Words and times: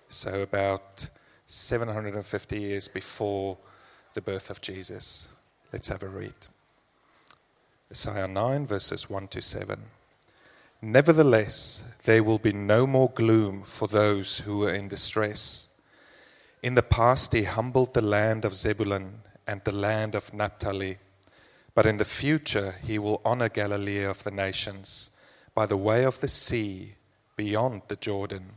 So, 0.08 0.42
about 0.42 1.10
750 1.48 2.60
years 2.60 2.88
before 2.88 3.58
the 4.14 4.22
birth 4.22 4.50
of 4.50 4.62
Jesus. 4.62 5.28
Let's 5.72 5.90
have 5.90 6.02
a 6.02 6.08
read. 6.08 6.34
Isaiah 7.92 8.28
9, 8.28 8.66
verses 8.66 9.08
1 9.08 9.28
to 9.28 9.42
7. 9.42 9.80
Nevertheless, 10.82 11.84
there 12.06 12.24
will 12.24 12.40
be 12.40 12.54
no 12.54 12.88
more 12.88 13.12
gloom 13.12 13.62
for 13.62 13.88
those 13.88 14.40
who 14.40 14.64
are 14.64 14.74
in 14.74 14.88
distress. 14.88 15.68
In 16.64 16.74
the 16.74 16.82
past, 16.82 17.34
he 17.34 17.44
humbled 17.44 17.94
the 17.94 18.02
land 18.02 18.46
of 18.46 18.56
Zebulun 18.56 19.22
and 19.46 19.62
the 19.64 19.72
land 19.72 20.16
of 20.16 20.34
Naphtali. 20.34 20.98
But 21.76 21.86
in 21.86 21.98
the 21.98 22.06
future, 22.06 22.76
he 22.84 22.98
will 22.98 23.22
honor 23.24 23.50
Galilee 23.50 24.04
of 24.04 24.24
the 24.24 24.32
nations 24.32 25.12
by 25.54 25.68
the 25.68 25.78
way 25.78 26.04
of 26.04 26.20
the 26.20 26.28
sea 26.28 26.96
beyond 27.36 27.84
the 27.90 27.96
Jordan. 27.96 28.54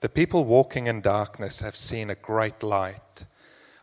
The 0.00 0.08
people 0.08 0.46
walking 0.46 0.86
in 0.86 1.02
darkness 1.02 1.60
have 1.60 1.76
seen 1.76 2.08
a 2.08 2.14
great 2.14 2.62
light 2.62 3.26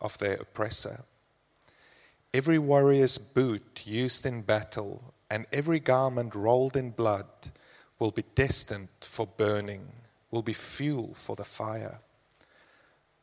of 0.00 0.18
their 0.18 0.34
oppressor. 0.34 1.04
Every 2.32 2.58
warrior's 2.58 3.18
boot 3.18 3.82
used 3.84 4.24
in 4.24 4.42
battle 4.42 5.12
and 5.30 5.46
every 5.52 5.80
garment 5.80 6.34
rolled 6.34 6.76
in 6.76 6.90
blood 6.90 7.26
will 7.98 8.10
be 8.10 8.24
destined 8.34 8.88
for 9.00 9.26
burning, 9.26 9.86
will 10.30 10.42
be 10.42 10.52
fuel 10.52 11.14
for 11.14 11.36
the 11.36 11.44
fire. 11.44 12.00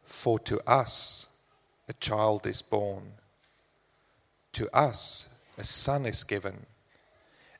For 0.05 0.39
to 0.39 0.59
us 0.69 1.27
a 1.89 1.93
child 1.93 2.45
is 2.45 2.61
born, 2.61 3.13
to 4.53 4.73
us 4.75 5.29
a 5.57 5.63
son 5.63 6.05
is 6.05 6.23
given, 6.23 6.65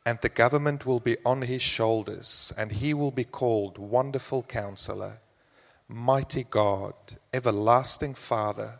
and 0.05 0.19
the 0.22 0.29
government 0.29 0.85
will 0.85 1.01
be 1.01 1.17
on 1.25 1.41
his 1.41 1.61
shoulders, 1.61 2.53
and 2.57 2.72
he 2.72 2.94
will 2.94 3.11
be 3.11 3.25
called 3.25 3.78
Wonderful 3.78 4.44
Counselor, 4.44 5.19
Mighty 5.89 6.44
God, 6.44 6.94
Everlasting 7.34 8.13
Father 8.13 8.79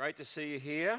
Great 0.00 0.16
to 0.16 0.24
see 0.24 0.52
you 0.52 0.58
here. 0.58 0.98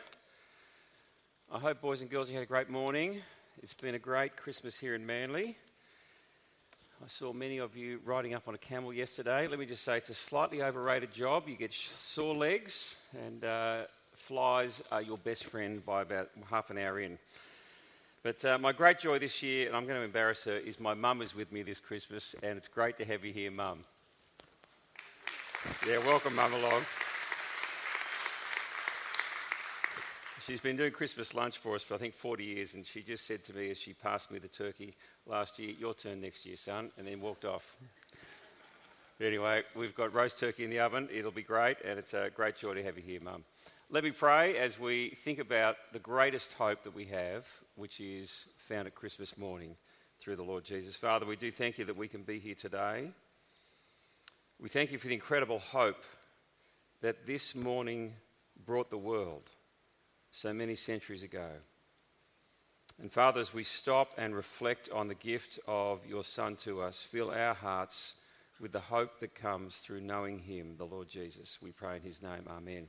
I 1.51 1.57
hope, 1.57 1.81
boys 1.81 2.01
and 2.01 2.09
girls, 2.12 2.29
you 2.29 2.35
had 2.35 2.44
a 2.44 2.45
great 2.45 2.69
morning. 2.69 3.19
It's 3.63 3.73
been 3.73 3.95
a 3.95 4.00
great 4.00 4.35
Christmas 4.35 4.79
here 4.79 4.94
in 4.94 5.07
Manly. 5.07 5.56
I 7.03 7.07
saw 7.07 7.34
many 7.34 7.57
of 7.57 7.75
you 7.75 8.00
riding 8.06 8.35
up 8.35 8.47
on 8.47 8.53
a 8.53 8.59
camel 8.59 8.94
yesterday. 8.94 9.47
Let 9.47 9.57
me 9.57 9.66
just 9.66 9.84
say 9.84 9.97
it's 9.97 10.11
a 10.11 10.13
slightly 10.13 10.61
overrated 10.61 11.11
job. 11.11 11.50
You 11.50 11.56
get 11.56 11.73
sore 11.73 12.35
legs, 12.35 13.03
and 13.25 13.44
uh, 13.44 13.78
flies 14.13 14.84
are 14.91 15.01
your 15.01 15.17
best 15.17 15.45
friend 15.45 15.84
by 15.84 16.03
about 16.03 16.29
half 16.51 16.69
an 16.69 16.78
hour 16.78 17.00
in. 17.00 17.17
But 18.22 18.45
uh, 18.45 18.59
my 18.59 18.72
great 18.72 19.00
joy 19.00 19.17
this 19.17 19.41
year, 19.41 19.66
and 19.66 19.75
I'm 19.75 19.88
going 19.88 19.97
to 19.97 20.06
embarrass 20.06 20.44
her, 20.44 20.57
is 20.57 20.79
my 20.79 20.94
mum 20.94 21.23
is 21.23 21.35
with 21.35 21.51
me 21.51 21.63
this 21.63 21.79
Christmas, 21.79 22.35
and 22.44 22.56
it's 22.56 22.67
great 22.67 22.97
to 22.97 23.06
have 23.06 23.25
you 23.25 23.34
here, 23.34 23.50
mum. 23.50 23.79
Yeah, 25.88 25.97
welcome, 26.06 26.35
mum, 26.35 26.53
along. 26.53 26.84
She's 30.41 30.59
been 30.59 30.75
doing 30.75 30.91
Christmas 30.91 31.35
lunch 31.35 31.59
for 31.59 31.75
us 31.75 31.84
for 31.84 31.94
I 31.94 31.97
think 31.97 32.16
40 32.16 32.44
years, 32.44 32.74
and 32.74 32.84
she 32.84 33.03
just 33.03 33.28
said 33.28 33.44
to 33.44 33.53
me 33.53 33.69
as 33.69 33.79
she 33.79 33.94
passed 33.94 34.31
me 34.31 34.40
the 34.40 34.47
turkey 34.47 34.96
last 35.28 35.59
year, 35.59 35.75
Your 35.79 35.94
turn 35.94 36.19
next 36.19 36.47
year, 36.47 36.57
son, 36.57 36.90
and 36.97 37.06
then 37.07 37.22
walked 37.22 37.46
off. 37.46 37.78
anyway, 39.22 39.62
we've 39.75 39.94
got 39.94 40.12
roast 40.16 40.40
turkey 40.40 40.63
in 40.63 40.72
the 40.72 40.79
oven. 40.79 41.07
It'll 41.13 41.29
be 41.29 41.44
great, 41.44 41.78
and 41.85 42.00
it's 42.00 42.16
a 42.16 42.31
great 42.35 42.56
joy 42.56 42.74
to 42.74 42.81
have 42.81 42.97
you 42.97 43.03
here, 43.03 43.19
Mum. 43.22 43.44
Let 43.91 44.03
me 44.03 44.09
pray 44.09 44.57
as 44.57 44.79
we 44.79 45.09
think 45.09 45.38
about 45.38 45.75
the 45.94 46.00
greatest 46.00 46.53
hope 46.53 46.81
that 46.84 46.96
we 46.96 47.06
have, 47.06 47.47
which 47.75 48.02
is 48.02 48.46
found 48.58 48.87
at 48.87 48.96
Christmas 48.96 49.37
morning 49.37 49.76
through 50.20 50.37
the 50.37 50.44
Lord 50.44 50.64
Jesus. 50.64 50.96
Father, 50.96 51.28
we 51.28 51.35
do 51.35 51.52
thank 51.52 51.78
you 51.78 51.85
that 51.85 51.97
we 51.97 52.08
can 52.08 52.23
be 52.23 52.40
here 52.40 52.55
today. 52.55 53.11
We 54.59 54.70
thank 54.70 54.91
you 54.91 54.97
for 54.97 55.08
the 55.08 55.14
incredible 55.14 55.59
hope 55.59 56.03
that 57.02 57.28
this 57.28 57.55
morning 57.55 58.14
brought 58.66 58.90
the 58.90 58.97
world 58.97 59.44
so 60.31 60.53
many 60.53 60.75
centuries 60.75 61.23
ago. 61.23 61.49
And 63.01 63.11
Father, 63.11 63.41
as 63.41 63.53
we 63.53 63.63
stop 63.63 64.09
and 64.17 64.35
reflect 64.35 64.89
on 64.91 65.07
the 65.07 65.16
gift 65.16 65.59
of 65.67 66.05
your 66.05 66.23
Son 66.23 66.55
to 66.57 66.81
us, 66.81 67.03
fill 67.03 67.31
our 67.31 67.53
hearts 67.53 68.22
with 68.59 68.72
the 68.72 68.79
hope 68.79 69.19
that 69.19 69.33
comes 69.35 69.79
through 69.79 70.01
knowing 70.01 70.39
him, 70.39 70.75
the 70.78 70.85
Lord 70.85 71.09
Jesus. 71.09 71.59
We 71.61 71.72
pray 71.72 71.97
in 71.97 72.03
his 72.03 72.22
name. 72.22 72.45
Amen. 72.49 72.87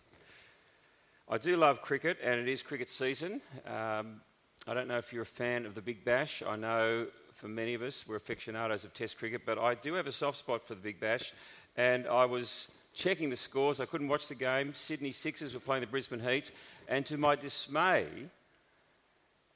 I 1.28 1.38
do 1.38 1.56
love 1.56 1.80
cricket, 1.80 2.18
and 2.22 2.38
it 2.38 2.48
is 2.48 2.62
cricket 2.62 2.90
season. 2.90 3.40
Um, 3.66 4.20
I 4.66 4.74
don't 4.74 4.86
know 4.86 4.98
if 4.98 5.12
you're 5.12 5.22
a 5.22 5.26
fan 5.26 5.66
of 5.66 5.74
the 5.74 5.80
Big 5.80 6.04
Bash. 6.04 6.42
I 6.46 6.56
know 6.56 7.06
for 7.32 7.48
many 7.48 7.74
of 7.74 7.82
us, 7.82 8.06
we're 8.06 8.16
aficionados 8.16 8.84
of 8.84 8.92
Test 8.92 9.18
cricket, 9.18 9.42
but 9.46 9.58
I 9.58 9.74
do 9.74 9.94
have 9.94 10.06
a 10.06 10.12
soft 10.12 10.36
spot 10.36 10.66
for 10.66 10.74
the 10.74 10.80
Big 10.82 11.00
Bash. 11.00 11.32
And 11.76 12.06
I 12.06 12.26
was 12.26 12.78
checking 12.94 13.30
the 13.30 13.36
scores. 13.36 13.80
I 13.80 13.86
couldn't 13.86 14.08
watch 14.08 14.28
the 14.28 14.34
game. 14.34 14.74
Sydney 14.74 15.10
Sixers 15.10 15.54
were 15.54 15.60
playing 15.60 15.80
the 15.80 15.86
Brisbane 15.86 16.20
Heat. 16.20 16.52
And 16.92 17.06
to 17.06 17.16
my 17.16 17.36
dismay, 17.36 18.04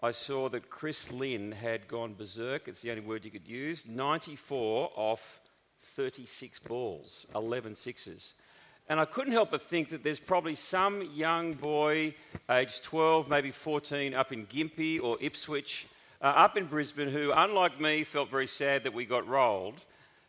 I 0.03 0.11
saw 0.11 0.49
that 0.49 0.71
Chris 0.71 1.13
Lynn 1.13 1.53
had 1.53 1.87
gone 1.87 2.15
berserk. 2.15 2.67
It's 2.67 2.81
the 2.81 2.89
only 2.89 3.03
word 3.03 3.27
you 3.27 3.31
could 3.31 3.47
use. 3.47 3.87
94 3.87 4.91
off 4.97 5.43
36 5.79 6.61
balls, 6.61 7.27
11 7.35 7.75
sixes. 7.75 8.41
And 8.89 8.99
I 8.99 9.05
couldn't 9.05 9.35
help 9.35 9.51
but 9.51 9.61
think 9.61 9.91
that 9.91 10.03
there's 10.03 10.19
probably 10.19 10.55
some 10.55 11.11
young 11.13 11.53
boy, 11.53 12.15
aged 12.49 12.85
12, 12.85 13.29
maybe 13.29 13.51
14, 13.51 14.15
up 14.15 14.33
in 14.33 14.47
Gympie 14.47 15.03
or 15.03 15.19
Ipswich, 15.21 15.89
uh, 16.23 16.29
up 16.29 16.57
in 16.57 16.65
Brisbane, 16.65 17.11
who, 17.11 17.33
unlike 17.37 17.79
me, 17.79 18.03
felt 18.05 18.31
very 18.31 18.47
sad 18.47 18.85
that 18.85 18.95
we 18.95 19.05
got 19.05 19.29
rolled, 19.29 19.85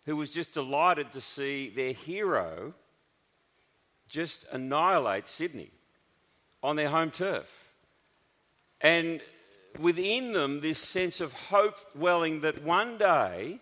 who 0.05 0.17
was 0.17 0.33
just 0.33 0.53
delighted 0.53 1.13
to 1.13 1.21
see 1.21 1.69
their 1.69 1.93
hero 1.93 2.73
just 4.09 4.51
annihilate 4.51 5.29
Sydney 5.29 5.69
on 6.67 6.75
their 6.75 6.89
home 6.89 7.09
turf. 7.09 7.71
And 8.81 9.21
within 9.79 10.33
them, 10.33 10.59
this 10.59 10.79
sense 10.79 11.21
of 11.21 11.31
hope 11.31 11.77
welling 11.95 12.41
that 12.41 12.61
one 12.61 12.97
day 12.97 13.61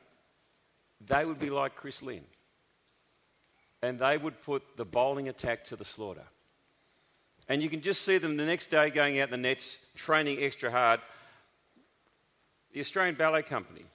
they 1.06 1.24
would 1.24 1.40
be 1.40 1.52
like 1.52 1.76
Chris 1.76 2.02
Lynn 2.02 2.24
and 3.84 4.00
they 4.00 4.18
would 4.18 4.42
put 4.42 4.76
the 4.76 4.86
bowling 4.86 5.30
attack 5.30 5.66
to 5.66 5.76
the 5.76 5.86
slaughter. 5.86 6.26
And 7.48 7.62
you 7.62 7.70
can 7.70 7.82
just 7.82 8.02
see 8.02 8.18
them 8.18 8.38
the 8.38 8.46
next 8.46 8.68
day 8.72 8.90
going 8.90 9.20
out 9.20 9.28
in 9.28 9.32
the 9.40 9.50
nets, 9.50 9.94
training 9.96 10.40
extra 10.42 10.72
hard. 10.72 11.00
The 12.74 12.80
Australian 12.80 13.14
Ballet 13.14 13.44
Company, 13.44 13.86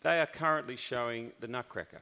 they 0.00 0.18
are 0.18 0.26
currently 0.26 0.76
showing 0.76 1.32
the 1.40 1.46
Nutcracker. 1.46 2.00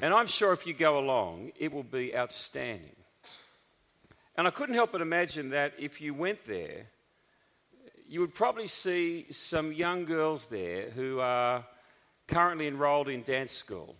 And 0.00 0.12
I'm 0.12 0.26
sure 0.26 0.52
if 0.52 0.66
you 0.66 0.74
go 0.74 0.98
along, 0.98 1.52
it 1.60 1.72
will 1.72 1.84
be 1.84 2.16
outstanding. 2.16 2.96
And 4.36 4.46
I 4.46 4.50
couldn't 4.50 4.74
help 4.74 4.92
but 4.92 5.00
imagine 5.00 5.50
that 5.50 5.72
if 5.78 6.00
you 6.00 6.12
went 6.12 6.44
there, 6.44 6.86
you 8.08 8.20
would 8.20 8.34
probably 8.34 8.66
see 8.66 9.26
some 9.30 9.72
young 9.72 10.04
girls 10.04 10.46
there 10.46 10.90
who 10.90 11.20
are 11.20 11.64
currently 12.28 12.66
enrolled 12.66 13.08
in 13.08 13.22
dance 13.22 13.52
school. 13.52 13.96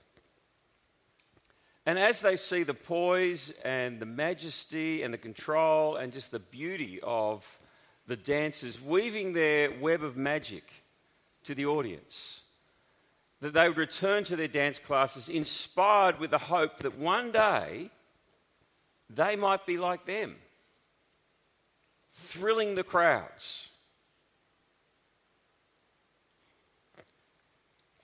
And 1.86 1.98
as 1.98 2.20
they 2.20 2.36
see 2.36 2.64
the 2.64 2.74
poise 2.74 3.60
and 3.64 3.98
the 4.00 4.06
majesty 4.06 5.02
and 5.02 5.14
the 5.14 5.18
control 5.18 5.96
and 5.96 6.12
just 6.12 6.32
the 6.32 6.40
beauty 6.40 7.00
of 7.02 7.58
the 8.06 8.16
dancers 8.16 8.82
weaving 8.82 9.32
their 9.32 9.70
web 9.80 10.02
of 10.02 10.16
magic 10.16 10.64
to 11.44 11.54
the 11.54 11.66
audience, 11.66 12.48
that 13.40 13.54
they 13.54 13.68
would 13.68 13.78
return 13.78 14.24
to 14.24 14.36
their 14.36 14.48
dance 14.48 14.78
classes 14.78 15.28
inspired 15.28 16.18
with 16.18 16.30
the 16.30 16.38
hope 16.38 16.78
that 16.78 16.98
one 16.98 17.30
day 17.30 17.90
they 19.08 19.36
might 19.36 19.66
be 19.66 19.76
like 19.76 20.04
them, 20.06 20.36
thrilling 22.12 22.74
the 22.74 22.84
crowds 22.84 23.70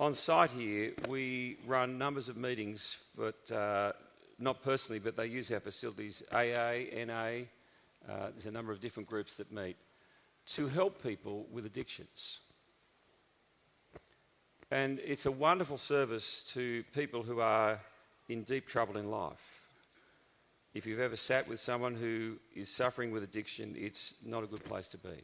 On 0.02 0.14
site 0.14 0.50
here, 0.50 0.94
we 1.08 1.58
run 1.64 1.96
numbers 1.96 2.28
of 2.28 2.36
meetings, 2.36 3.06
but 3.16 3.48
uh, 3.52 3.92
not 4.36 4.60
personally, 4.60 4.98
but 4.98 5.14
they 5.14 5.28
use 5.28 5.52
our 5.52 5.60
facilities 5.60 6.24
AA, 6.32 7.04
NA, 7.06 7.44
uh, 8.10 8.30
there's 8.32 8.46
a 8.46 8.50
number 8.50 8.72
of 8.72 8.80
different 8.80 9.08
groups 9.08 9.36
that 9.36 9.52
meet 9.52 9.76
to 10.46 10.66
help 10.66 11.00
people 11.04 11.46
with 11.52 11.66
addictions. 11.66 12.40
And 14.72 14.98
it's 15.04 15.26
a 15.26 15.30
wonderful 15.30 15.76
service 15.76 16.52
to 16.52 16.82
people 16.92 17.22
who 17.22 17.38
are 17.38 17.78
in 18.28 18.42
deep 18.42 18.66
trouble 18.66 18.96
in 18.96 19.08
life. 19.08 19.51
If 20.74 20.86
you've 20.86 21.00
ever 21.00 21.16
sat 21.16 21.46
with 21.48 21.60
someone 21.60 21.94
who 21.94 22.38
is 22.54 22.74
suffering 22.74 23.12
with 23.12 23.22
addiction, 23.22 23.74
it's 23.76 24.24
not 24.24 24.42
a 24.42 24.46
good 24.46 24.64
place 24.64 24.88
to 24.88 24.98
be. 24.98 25.22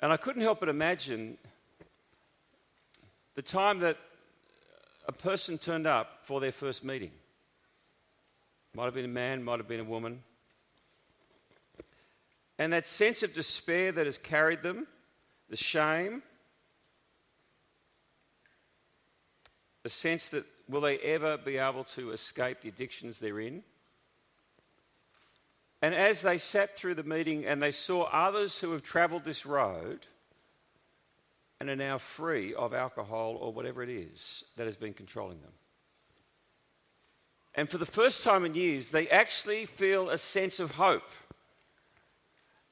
And 0.00 0.12
I 0.12 0.16
couldn't 0.16 0.42
help 0.42 0.60
but 0.60 0.68
imagine 0.68 1.36
the 3.34 3.42
time 3.42 3.80
that 3.80 3.96
a 5.08 5.12
person 5.12 5.58
turned 5.58 5.88
up 5.88 6.14
for 6.22 6.40
their 6.40 6.52
first 6.52 6.84
meeting. 6.84 7.10
Might 8.74 8.84
have 8.84 8.94
been 8.94 9.06
a 9.06 9.08
man, 9.08 9.42
might 9.42 9.58
have 9.58 9.66
been 9.66 9.80
a 9.80 9.84
woman. 9.84 10.22
And 12.60 12.72
that 12.72 12.86
sense 12.86 13.24
of 13.24 13.34
despair 13.34 13.90
that 13.90 14.06
has 14.06 14.18
carried 14.18 14.62
them, 14.62 14.86
the 15.48 15.56
shame, 15.56 16.22
the 19.82 19.88
sense 19.88 20.28
that 20.28 20.44
will 20.68 20.80
they 20.80 20.98
ever 20.98 21.36
be 21.38 21.56
able 21.56 21.84
to 21.84 22.12
escape 22.12 22.60
the 22.60 22.68
addictions 22.68 23.18
they're 23.18 23.40
in? 23.40 23.62
And 25.80 25.94
as 25.94 26.22
they 26.22 26.38
sat 26.38 26.70
through 26.70 26.94
the 26.94 27.04
meeting 27.04 27.46
and 27.46 27.62
they 27.62 27.70
saw 27.70 28.08
others 28.12 28.60
who 28.60 28.72
have 28.72 28.82
travelled 28.82 29.24
this 29.24 29.46
road, 29.46 30.06
and 31.60 31.68
are 31.68 31.76
now 31.76 31.98
free 31.98 32.54
of 32.54 32.72
alcohol 32.72 33.36
or 33.40 33.52
whatever 33.52 33.82
it 33.82 33.88
is 33.88 34.44
that 34.56 34.66
has 34.66 34.76
been 34.76 34.94
controlling 34.94 35.40
them. 35.40 35.52
And 37.54 37.68
for 37.68 37.78
the 37.78 37.86
first 37.86 38.22
time 38.22 38.44
in 38.44 38.54
years, 38.54 38.90
they 38.90 39.08
actually 39.08 39.66
feel 39.66 40.10
a 40.10 40.18
sense 40.18 40.60
of 40.60 40.72
hope 40.72 41.10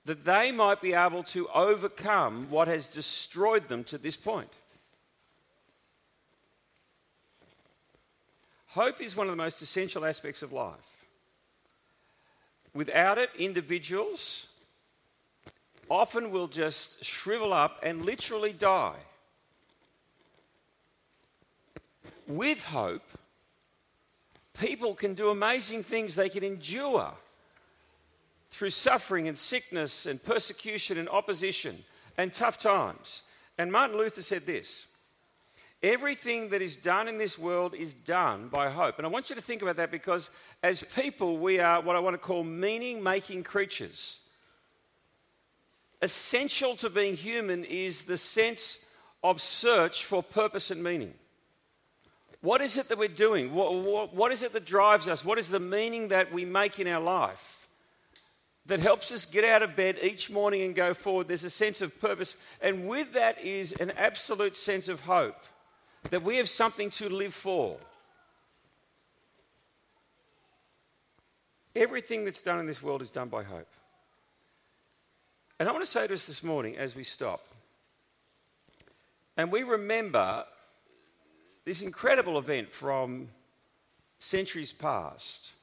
that 0.05 0.25
they 0.25 0.53
might 0.53 0.81
be 0.81 0.95
able 0.95 1.25
to 1.25 1.49
overcome 1.53 2.49
what 2.49 2.69
has 2.69 2.87
destroyed 2.87 3.67
them 3.67 3.83
to 3.85 3.99
this 3.99 4.17
point. 4.17 4.51
Hope 8.77 9.01
is 9.01 9.17
one 9.17 9.27
of 9.27 9.31
the 9.31 9.43
most 9.43 9.63
essential 9.63 10.05
aspects 10.05 10.43
of 10.43 10.53
life. 10.53 11.07
Without 12.75 13.17
it, 13.17 13.31
individuals 13.39 14.55
often 15.91 16.31
will 16.31 16.47
just 16.47 17.03
shrivel 17.03 17.55
up 17.55 17.81
and 17.83 18.05
literally 18.05 18.53
die. 18.53 18.99
With 22.27 22.65
hope, 22.65 23.09
people 24.61 24.93
can 24.93 25.15
do 25.15 25.31
amazing 25.31 25.83
things. 25.83 26.15
They 26.15 26.29
can 26.29 26.45
endure 26.45 27.15
through 28.51 28.69
suffering 28.69 29.27
and 29.27 29.39
sickness 29.39 30.05
and 30.05 30.23
persecution 30.23 30.99
and 30.99 31.09
opposition 31.09 31.77
and 32.19 32.31
tough 32.31 32.59
times. 32.59 33.33
And 33.57 33.73
Martin 33.73 33.97
Luther 33.97 34.21
said 34.21 34.43
this 34.43 34.96
Everything 35.87 36.51
that 36.51 36.61
is 36.61 36.77
done 36.77 37.07
in 37.07 37.17
this 37.17 37.39
world 37.39 37.73
is 37.73 37.95
done 37.95 38.49
by 38.49 38.69
hope. 38.69 38.99
And 38.99 39.07
I 39.07 39.11
want 39.11 39.31
you 39.31 39.37
to 39.37 39.43
think 39.43 39.63
about 39.63 39.77
that 39.77 39.93
because 39.93 40.31
as 40.61 40.83
people, 40.83 41.39
we 41.39 41.61
are 41.61 41.81
what 41.81 41.95
I 41.95 42.01
want 42.01 42.15
to 42.15 42.19
call 42.19 42.43
meaning 42.43 43.03
making 43.03 43.45
creatures 43.45 44.27
essential 46.03 46.75
to 46.77 46.91
being 46.91 47.15
human 47.15 47.65
is 47.65 48.03
the 48.03 48.17
sense 48.17 48.97
of 49.23 49.41
search 49.41 50.05
for 50.05 50.23
purpose 50.23 50.71
and 50.71 50.83
meaning. 50.83 51.15
What 52.41 52.61
is 52.61 52.77
it 52.77 52.89
that 52.89 52.99
we're 52.99 53.09
doing? 53.09 53.55
What, 53.55 53.75
what, 53.77 54.15
what 54.15 54.33
is 54.33 54.43
it 54.43 54.53
that 54.53 54.67
drives 54.67 55.09
us? 55.09 55.25
What 55.25 55.39
is 55.39 55.49
the 55.49 55.61
meaning 55.61 56.09
that 56.09 56.33
we 56.33 56.45
make 56.45 56.79
in 56.79 56.87
our 56.87 57.01
life 57.01 57.69
that 58.67 58.81
helps 58.81 59.11
us 59.11 59.25
get 59.25 59.45
out 59.45 59.63
of 59.63 59.77
bed 59.77 59.99
each 60.03 60.31
morning 60.31 60.63
and 60.63 60.75
go 60.75 60.95
forward? 60.95 61.29
There's 61.29 61.45
a 61.45 61.51
sense 61.51 61.81
of 61.81 61.99
purpose. 62.01 62.45
And 62.61 62.89
with 62.89 63.15
that 63.15 63.41
is 63.41 63.73
an 63.73 63.93
absolute 63.93 64.55
sense 64.55 64.89
of 64.89 65.01
hope 65.03 65.37
that 66.11 66.23
we 66.23 66.37
have 66.37 66.49
something 66.49 66.91
to 66.91 67.09
live 67.09 67.35
for. 67.35 67.77
Everything 71.75 72.25
that's 72.25 72.43
done 72.43 72.59
in 72.59 72.67
this 72.67 72.83
world 72.83 73.03
is 73.03 73.11
done 73.11 73.29
by 73.29 73.43
hope. 73.43 73.69
And 75.59 75.69
I 75.69 75.73
want 75.73 75.85
to 75.85 75.91
say 75.91 76.07
to 76.07 76.13
us 76.13 76.27
this 76.27 76.45
morning 76.45 76.77
as 76.77 76.95
we 76.95 77.03
stop, 77.03 77.41
and 79.37 79.53
we 79.53 79.63
remember 79.63 80.45
this 81.65 81.83
incredible 81.83 82.39
event 82.39 82.71
from 82.71 83.29
centuries 84.19 84.73
past, 84.73 85.55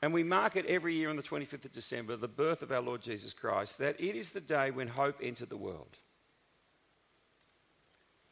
and 0.00 0.12
we 0.12 0.24
mark 0.24 0.56
it 0.56 0.66
every 0.66 0.94
year 0.94 1.10
on 1.10 1.16
the 1.16 1.22
25th 1.22 1.66
of 1.66 1.72
December, 1.72 2.16
the 2.16 2.26
birth 2.26 2.62
of 2.62 2.72
our 2.72 2.80
Lord 2.80 3.02
Jesus 3.02 3.32
Christ, 3.32 3.78
that 3.78 4.00
it 4.00 4.16
is 4.16 4.30
the 4.30 4.40
day 4.40 4.70
when 4.70 4.88
hope 4.88 5.16
entered 5.22 5.48
the 5.48 5.56
world. 5.56 5.98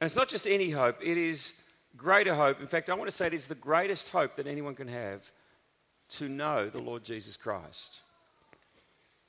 And 0.00 0.06
it's 0.06 0.16
not 0.16 0.28
just 0.28 0.46
any 0.46 0.70
hope, 0.70 0.98
it 1.02 1.18
is 1.18 1.62
greater 1.96 2.34
hope. 2.34 2.60
In 2.60 2.66
fact, 2.66 2.88
I 2.88 2.94
want 2.94 3.10
to 3.10 3.16
say 3.16 3.26
it 3.26 3.34
is 3.34 3.46
the 3.46 3.54
greatest 3.54 4.10
hope 4.10 4.36
that 4.36 4.46
anyone 4.46 4.74
can 4.74 4.88
have 4.88 5.30
to 6.10 6.28
know 6.28 6.68
the 6.68 6.80
Lord 6.80 7.04
Jesus 7.04 7.36
Christ. 7.36 8.00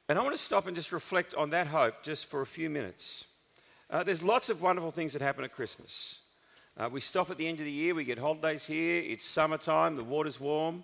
And 0.07 0.17
I 0.17 0.23
want 0.23 0.35
to 0.35 0.41
stop 0.41 0.67
and 0.67 0.75
just 0.75 0.91
reflect 0.91 1.35
on 1.35 1.51
that 1.51 1.67
hope 1.67 2.03
just 2.03 2.25
for 2.25 2.41
a 2.41 2.45
few 2.45 2.69
minutes. 2.69 3.27
Uh, 3.89 4.03
there's 4.03 4.23
lots 4.23 4.49
of 4.49 4.61
wonderful 4.61 4.91
things 4.91 5.13
that 5.13 5.21
happen 5.21 5.43
at 5.43 5.53
Christmas. 5.53 6.25
Uh, 6.77 6.89
we 6.91 7.01
stop 7.01 7.29
at 7.29 7.37
the 7.37 7.47
end 7.47 7.59
of 7.59 7.65
the 7.65 7.71
year, 7.71 7.93
we 7.93 8.05
get 8.05 8.17
holidays 8.17 8.65
here, 8.65 9.03
it's 9.05 9.25
summertime, 9.25 9.97
the 9.97 10.03
water's 10.03 10.39
warm, 10.39 10.83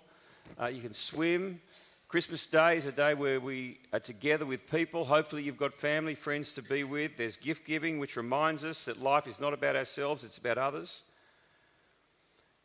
uh, 0.60 0.66
you 0.66 0.82
can 0.82 0.92
swim. 0.92 1.60
Christmas 2.08 2.46
Day 2.46 2.78
is 2.78 2.86
a 2.86 2.92
day 2.92 3.12
where 3.12 3.38
we 3.38 3.80
are 3.92 4.00
together 4.00 4.46
with 4.46 4.70
people. 4.70 5.04
Hopefully, 5.04 5.42
you've 5.42 5.58
got 5.58 5.74
family, 5.74 6.14
friends 6.14 6.54
to 6.54 6.62
be 6.62 6.82
with. 6.82 7.18
There's 7.18 7.36
gift 7.36 7.66
giving, 7.66 7.98
which 7.98 8.16
reminds 8.16 8.64
us 8.64 8.86
that 8.86 9.02
life 9.02 9.26
is 9.26 9.42
not 9.42 9.52
about 9.52 9.76
ourselves, 9.76 10.24
it's 10.24 10.38
about 10.38 10.56
others. 10.56 11.10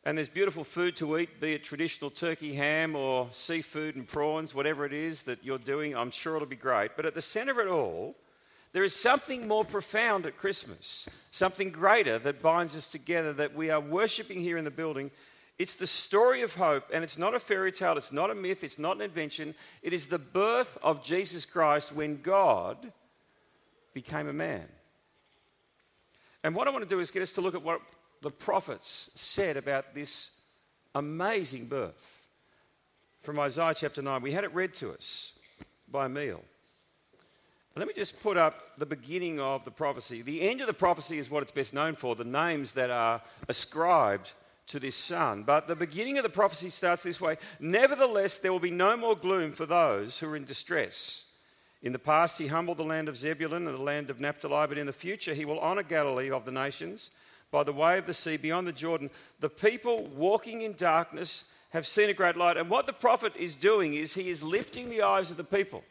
and 0.06 0.18
there's 0.18 0.30
beautiful 0.30 0.64
food 0.64 0.96
to 0.98 1.18
eat, 1.18 1.42
be 1.42 1.54
it 1.54 1.64
traditional 1.66 2.10
turkey 2.10 2.54
ham 2.54 2.96
or 2.96 3.28
seafood 3.32 3.98
and 3.98 4.08
prawns, 4.08 4.56
whatever 4.56 4.86
it 4.86 4.94
is 4.94 5.24
that 5.24 5.44
you're 5.44 5.58
doing, 5.58 5.94
I'm 5.94 6.12
sure 6.12 6.38
it'll 6.38 6.48
be 6.48 6.56
great. 6.56 6.92
But 6.96 7.06
at 7.06 7.14
the 7.14 7.22
center 7.22 7.52
of 7.52 7.60
it 7.60 7.68
all, 7.68 8.16
there 8.72 8.84
is 8.84 8.96
something 8.96 9.46
more 9.46 9.66
profound 9.66 10.26
at 10.26 10.38
Christmas, 10.38 11.10
something 11.32 11.70
greater 11.70 12.18
that 12.20 12.42
binds 12.42 12.78
us 12.78 12.90
together 12.90 13.34
that 13.34 13.56
we 13.56 13.70
are 13.70 13.82
worshipping 13.82 14.40
here 14.40 14.58
in 14.58 14.64
the 14.64 14.72
building. 14.72 15.12
It's 15.64 15.78
the 15.78 15.88
story 15.88 16.42
of 16.42 16.56
hope, 16.56 16.90
and 16.92 17.06
it's 17.06 17.18
not 17.18 17.34
a 17.34 17.40
fairy 17.40 17.72
tale, 17.72 17.96
it's 17.96 18.12
not 18.12 18.30
a 18.30 18.36
myth, 18.36 18.66
it's 18.66 18.78
not 18.78 18.98
an 18.98 19.02
invention. 19.02 19.56
It 19.82 19.94
is 19.94 20.08
the 20.08 20.20
birth 20.20 20.78
of 20.84 21.02
Jesus 21.02 21.46
Christ 21.46 21.96
when 21.96 22.22
God 22.22 22.92
became 23.94 24.28
a 24.28 24.34
man. 24.34 24.66
And 26.44 26.54
what 26.54 26.68
I 26.68 26.72
want 26.72 26.84
to 26.84 26.90
do 26.90 27.00
is 27.00 27.12
get 27.12 27.22
us 27.22 27.32
to 27.36 27.42
look 27.42 27.56
at 27.56 27.64
what 27.64 27.80
the 28.22 28.30
prophets 28.30 29.14
said 29.16 29.56
about 29.56 29.96
this 29.96 30.46
amazing 30.96 31.68
birth 31.68 32.28
from 33.22 33.40
Isaiah 33.40 33.74
chapter 33.74 34.02
9. 34.02 34.22
We 34.22 34.34
had 34.34 34.44
it 34.44 34.54
read 34.54 34.74
to 34.74 34.90
us 34.90 35.40
by 35.90 36.08
Emil. 36.08 36.44
Let 37.78 37.88
me 37.88 37.94
just 37.96 38.22
put 38.22 38.36
up 38.36 38.78
the 38.78 38.86
beginning 38.86 39.40
of 39.40 39.64
the 39.64 39.72
prophecy. 39.72 40.24
The 40.24 40.42
end 40.42 40.60
of 40.60 40.68
the 40.68 40.74
prophecy 40.74 41.20
is 41.20 41.32
what 41.32 41.42
it's 41.42 41.54
best 41.54 41.74
known 41.74 41.94
for, 41.94 42.18
the 42.18 42.26
names 42.26 42.74
that 42.74 42.90
are 42.90 43.22
ascribed 43.48 44.34
to 44.68 44.80
this 44.80 44.96
son. 44.96 45.44
But 45.44 45.68
the 45.68 45.76
beginning 45.76 46.18
of 46.18 46.24
the 46.24 46.30
prophecy 46.30 46.70
starts 46.70 47.04
this 47.04 47.22
way 47.22 47.38
Nevertheless, 47.60 48.38
there 48.38 48.52
will 48.52 48.60
be 48.60 48.72
no 48.72 48.98
more 48.98 49.16
gloom 49.16 49.52
for 49.52 49.66
those 49.66 50.20
who 50.20 50.32
are 50.32 50.36
in 50.36 50.46
distress. 50.46 51.36
In 51.82 51.92
the 51.92 52.00
past, 52.00 52.40
he 52.40 52.48
humbled 52.48 52.78
the 52.78 52.84
land 52.84 53.10
of 53.10 53.18
Zebulun 53.18 53.68
and 53.68 53.78
the 53.78 53.82
land 53.82 54.10
of 54.10 54.22
Naphtali, 54.22 54.68
but 54.68 54.78
in 54.78 54.86
the 54.86 54.94
future, 54.94 55.34
he 55.34 55.44
will 55.44 55.60
honor 55.60 55.84
Galilee 55.84 56.32
of 56.32 56.46
the 56.46 56.52
nations 56.52 57.18
by 57.52 57.64
the 57.64 57.74
way 57.74 57.98
of 57.98 58.06
the 58.06 58.14
sea 58.14 58.38
beyond 58.38 58.66
the 58.66 58.72
Jordan. 58.72 59.10
The 59.42 59.50
people 59.50 60.06
walking 60.16 60.62
in 60.62 60.76
darkness 60.76 61.54
have 61.72 61.86
seen 61.86 62.10
a 62.10 62.14
great 62.14 62.38
light. 62.38 62.56
And 62.56 62.70
what 62.70 62.88
the 62.88 62.94
prophet 62.94 63.36
is 63.36 63.56
doing 63.56 63.96
is 63.96 64.14
he 64.14 64.30
is 64.30 64.42
lifting 64.44 64.90
the 64.90 65.02
eyes 65.02 65.30
of 65.30 65.38
the 65.38 65.44
people 65.44 65.84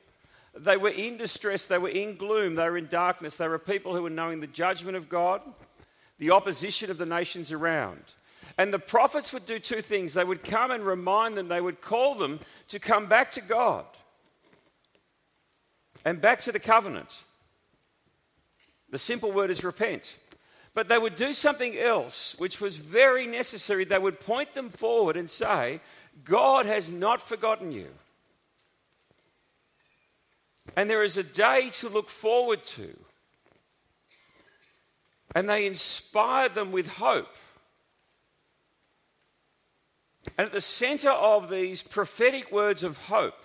they 0.54 0.76
were 0.76 0.90
in 0.90 1.16
distress, 1.16 1.66
they 1.66 1.78
were 1.78 1.88
in 1.88 2.16
gloom, 2.16 2.54
they 2.54 2.68
were 2.68 2.76
in 2.76 2.86
darkness. 2.86 3.36
They 3.36 3.48
were 3.48 3.58
people 3.58 3.94
who 3.94 4.02
were 4.02 4.10
knowing 4.10 4.40
the 4.40 4.46
judgment 4.46 4.96
of 4.96 5.08
God, 5.08 5.40
the 6.18 6.30
opposition 6.30 6.90
of 6.90 6.98
the 6.98 7.06
nations 7.06 7.52
around. 7.52 8.02
And 8.58 8.72
the 8.72 8.78
prophets 8.78 9.32
would 9.32 9.46
do 9.46 9.58
two 9.58 9.80
things 9.80 10.14
they 10.14 10.24
would 10.24 10.44
come 10.44 10.70
and 10.70 10.84
remind 10.84 11.36
them, 11.36 11.48
they 11.48 11.60
would 11.60 11.80
call 11.80 12.14
them 12.14 12.40
to 12.68 12.78
come 12.78 13.06
back 13.06 13.30
to 13.32 13.40
God 13.40 13.84
and 16.04 16.20
back 16.20 16.40
to 16.42 16.52
the 16.52 16.60
covenant. 16.60 17.22
The 18.90 18.98
simple 18.98 19.32
word 19.32 19.50
is 19.50 19.64
repent. 19.64 20.16
But 20.74 20.88
they 20.88 20.98
would 20.98 21.16
do 21.16 21.32
something 21.32 21.76
else, 21.76 22.36
which 22.38 22.60
was 22.60 22.76
very 22.76 23.26
necessary. 23.26 23.84
They 23.84 23.98
would 23.98 24.20
point 24.20 24.54
them 24.54 24.70
forward 24.70 25.16
and 25.16 25.28
say, 25.28 25.80
God 26.24 26.66
has 26.66 26.90
not 26.90 27.20
forgotten 27.20 27.72
you. 27.72 27.88
And 30.76 30.88
there 30.88 31.02
is 31.02 31.16
a 31.16 31.24
day 31.24 31.68
to 31.74 31.88
look 31.88 32.08
forward 32.08 32.64
to. 32.64 32.88
And 35.34 35.48
they 35.48 35.66
inspired 35.66 36.54
them 36.54 36.72
with 36.72 36.88
hope. 36.88 37.34
And 40.38 40.46
at 40.46 40.52
the 40.52 40.60
center 40.60 41.10
of 41.10 41.50
these 41.50 41.82
prophetic 41.82 42.52
words 42.52 42.84
of 42.84 42.98
hope 43.06 43.42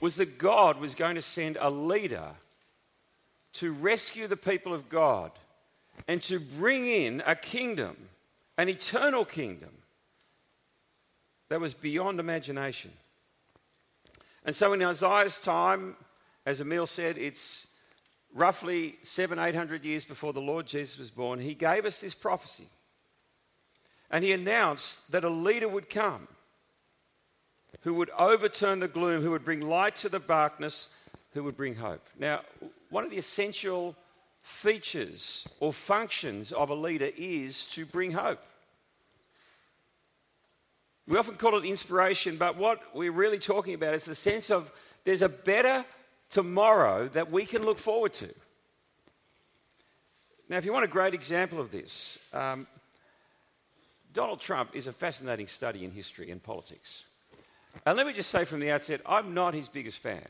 was 0.00 0.16
that 0.16 0.38
God 0.38 0.80
was 0.80 0.94
going 0.94 1.14
to 1.14 1.22
send 1.22 1.56
a 1.60 1.70
leader 1.70 2.30
to 3.54 3.72
rescue 3.72 4.26
the 4.26 4.36
people 4.36 4.72
of 4.72 4.88
God 4.88 5.32
and 6.06 6.22
to 6.22 6.38
bring 6.38 6.86
in 6.86 7.22
a 7.26 7.34
kingdom, 7.34 7.96
an 8.56 8.68
eternal 8.68 9.24
kingdom 9.24 9.70
that 11.48 11.60
was 11.60 11.74
beyond 11.74 12.20
imagination. 12.20 12.90
And 14.44 14.54
so 14.54 14.72
in 14.72 14.82
Isaiah's 14.82 15.40
time, 15.40 15.96
as 16.46 16.60
Emil 16.60 16.86
said, 16.86 17.18
it's 17.18 17.74
roughly 18.34 18.96
seven, 19.02 19.38
eight 19.38 19.54
hundred 19.54 19.84
years 19.84 20.04
before 20.04 20.32
the 20.32 20.40
Lord 20.40 20.66
Jesus 20.66 20.98
was 20.98 21.10
born, 21.10 21.40
he 21.40 21.54
gave 21.54 21.84
us 21.84 21.98
this 21.98 22.14
prophecy. 22.14 22.66
And 24.10 24.24
he 24.24 24.32
announced 24.32 25.12
that 25.12 25.24
a 25.24 25.28
leader 25.28 25.68
would 25.68 25.90
come 25.90 26.28
who 27.82 27.94
would 27.94 28.10
overturn 28.18 28.80
the 28.80 28.88
gloom, 28.88 29.22
who 29.22 29.30
would 29.30 29.44
bring 29.44 29.60
light 29.60 29.96
to 29.96 30.08
the 30.08 30.18
darkness, 30.18 30.98
who 31.34 31.44
would 31.44 31.56
bring 31.56 31.74
hope. 31.74 32.04
Now, 32.18 32.40
one 32.90 33.04
of 33.04 33.10
the 33.10 33.18
essential 33.18 33.94
features 34.42 35.46
or 35.60 35.72
functions 35.72 36.52
of 36.52 36.70
a 36.70 36.74
leader 36.74 37.10
is 37.16 37.66
to 37.66 37.86
bring 37.86 38.12
hope. 38.12 38.42
We 41.06 41.16
often 41.16 41.36
call 41.36 41.56
it 41.56 41.64
inspiration, 41.64 42.36
but 42.36 42.56
what 42.56 42.94
we're 42.94 43.12
really 43.12 43.38
talking 43.38 43.74
about 43.74 43.94
is 43.94 44.04
the 44.04 44.14
sense 44.14 44.50
of 44.50 44.70
there's 45.04 45.22
a 45.22 45.28
better 45.28 45.84
tomorrow 46.28 47.08
that 47.08 47.30
we 47.30 47.46
can 47.46 47.64
look 47.64 47.78
forward 47.78 48.12
to. 48.14 48.28
Now, 50.50 50.56
if 50.56 50.64
you 50.64 50.72
want 50.72 50.84
a 50.84 50.88
great 50.88 51.14
example 51.14 51.60
of 51.60 51.70
this, 51.70 52.28
um, 52.34 52.66
Donald 54.12 54.40
Trump 54.40 54.70
is 54.74 54.86
a 54.86 54.92
fascinating 54.92 55.46
study 55.46 55.84
in 55.84 55.90
history 55.90 56.30
and 56.30 56.42
politics. 56.42 57.06
And 57.84 57.96
let 57.96 58.06
me 58.06 58.12
just 58.12 58.30
say 58.30 58.44
from 58.44 58.60
the 58.60 58.70
outset, 58.70 59.00
I'm 59.06 59.34
not 59.34 59.54
his 59.54 59.68
biggest 59.68 59.98
fan. 59.98 60.26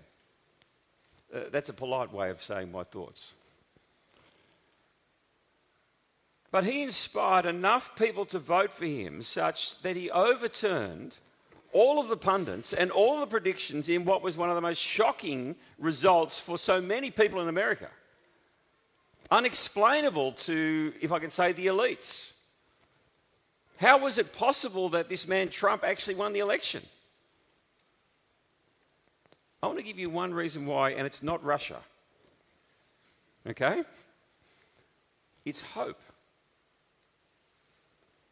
Uh, 1.35 1.41
that's 1.51 1.69
a 1.69 1.75
polite 1.75 2.13
way 2.13 2.31
of 2.31 2.43
saying 2.43 2.73
my 2.73 2.85
thoughts. 2.85 3.35
But 6.51 6.65
he 6.65 6.83
inspired 6.83 7.45
enough 7.45 7.97
people 7.99 8.25
to 8.27 8.39
vote 8.39 8.73
for 8.73 8.87
him 8.87 9.21
such 9.23 9.83
that 9.83 9.97
he 9.97 10.11
overturned 10.11 11.19
all 11.73 12.01
of 12.01 12.09
the 12.09 12.17
pundits 12.17 12.73
and 12.73 12.91
all 12.91 13.21
the 13.21 13.27
predictions 13.27 13.91
in 13.91 14.07
what 14.07 14.23
was 14.23 14.39
one 14.39 14.49
of 14.49 14.55
the 14.55 14.63
most 14.63 14.81
shocking 14.81 15.55
results 15.79 16.41
for 16.41 16.57
so 16.57 16.81
many 16.81 17.11
people 17.11 17.43
in 17.43 17.49
America. 17.49 17.89
Unexplainable 19.31 20.33
to, 20.33 20.95
if 21.03 21.13
I 21.13 21.19
can 21.19 21.29
say, 21.29 21.53
the 21.53 21.67
elites. 21.67 22.38
How 23.79 23.99
was 23.99 24.19
it 24.19 24.37
possible 24.37 24.89
that 24.91 25.09
this 25.09 25.29
man 25.29 25.49
Trump 25.49 25.85
actually 25.85 26.17
won 26.17 26.33
the 26.33 26.41
election? 26.41 26.83
I 29.63 29.67
want 29.67 29.79
to 29.79 29.85
give 29.85 29.99
you 29.99 30.11
one 30.11 30.35
reason 30.35 30.67
why, 30.67 30.91
and 30.91 31.07
it's 31.07 31.23
not 31.23 31.43
Russia. 31.45 31.79
Okay? 33.47 33.83
It's 35.45 35.61
hope. 35.61 36.01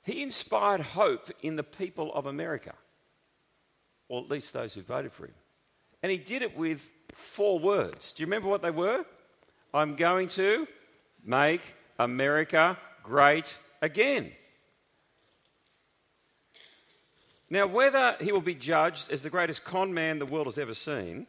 He 0.05 0.23
inspired 0.23 0.81
hope 0.81 1.31
in 1.43 1.57
the 1.57 1.63
people 1.63 2.13
of 2.15 2.27
America, 2.27 2.75
or 4.09 4.23
at 4.23 4.31
least 4.31 4.53
those 4.53 4.75
who 4.75 4.83
voted 4.83 5.13
for 5.13 5.27
him. 5.27 5.35
And 6.03 6.13
he 6.13 6.19
did 6.19 6.43
it 6.43 6.57
with 6.57 6.91
four 7.13 7.59
words. 7.59 8.13
Do 8.13 8.23
you 8.23 8.27
remember 8.27 8.49
what 8.49 8.63
they 8.63 8.71
were? 8.71 9.05
I'm 9.75 9.97
going 9.97 10.29
to 10.29 10.69
make 11.25 11.61
America 11.99 12.77
great 13.03 13.57
again. 13.83 14.31
Now, 17.49 17.67
whether 17.67 18.17
he 18.21 18.33
will 18.33 18.41
be 18.41 18.55
judged 18.55 19.13
as 19.13 19.23
the 19.23 19.31
greatest 19.31 19.65
con 19.65 19.95
man 19.95 20.19
the 20.19 20.27
world 20.27 20.47
has 20.47 20.59
ever 20.59 20.75
seen, 20.75 21.27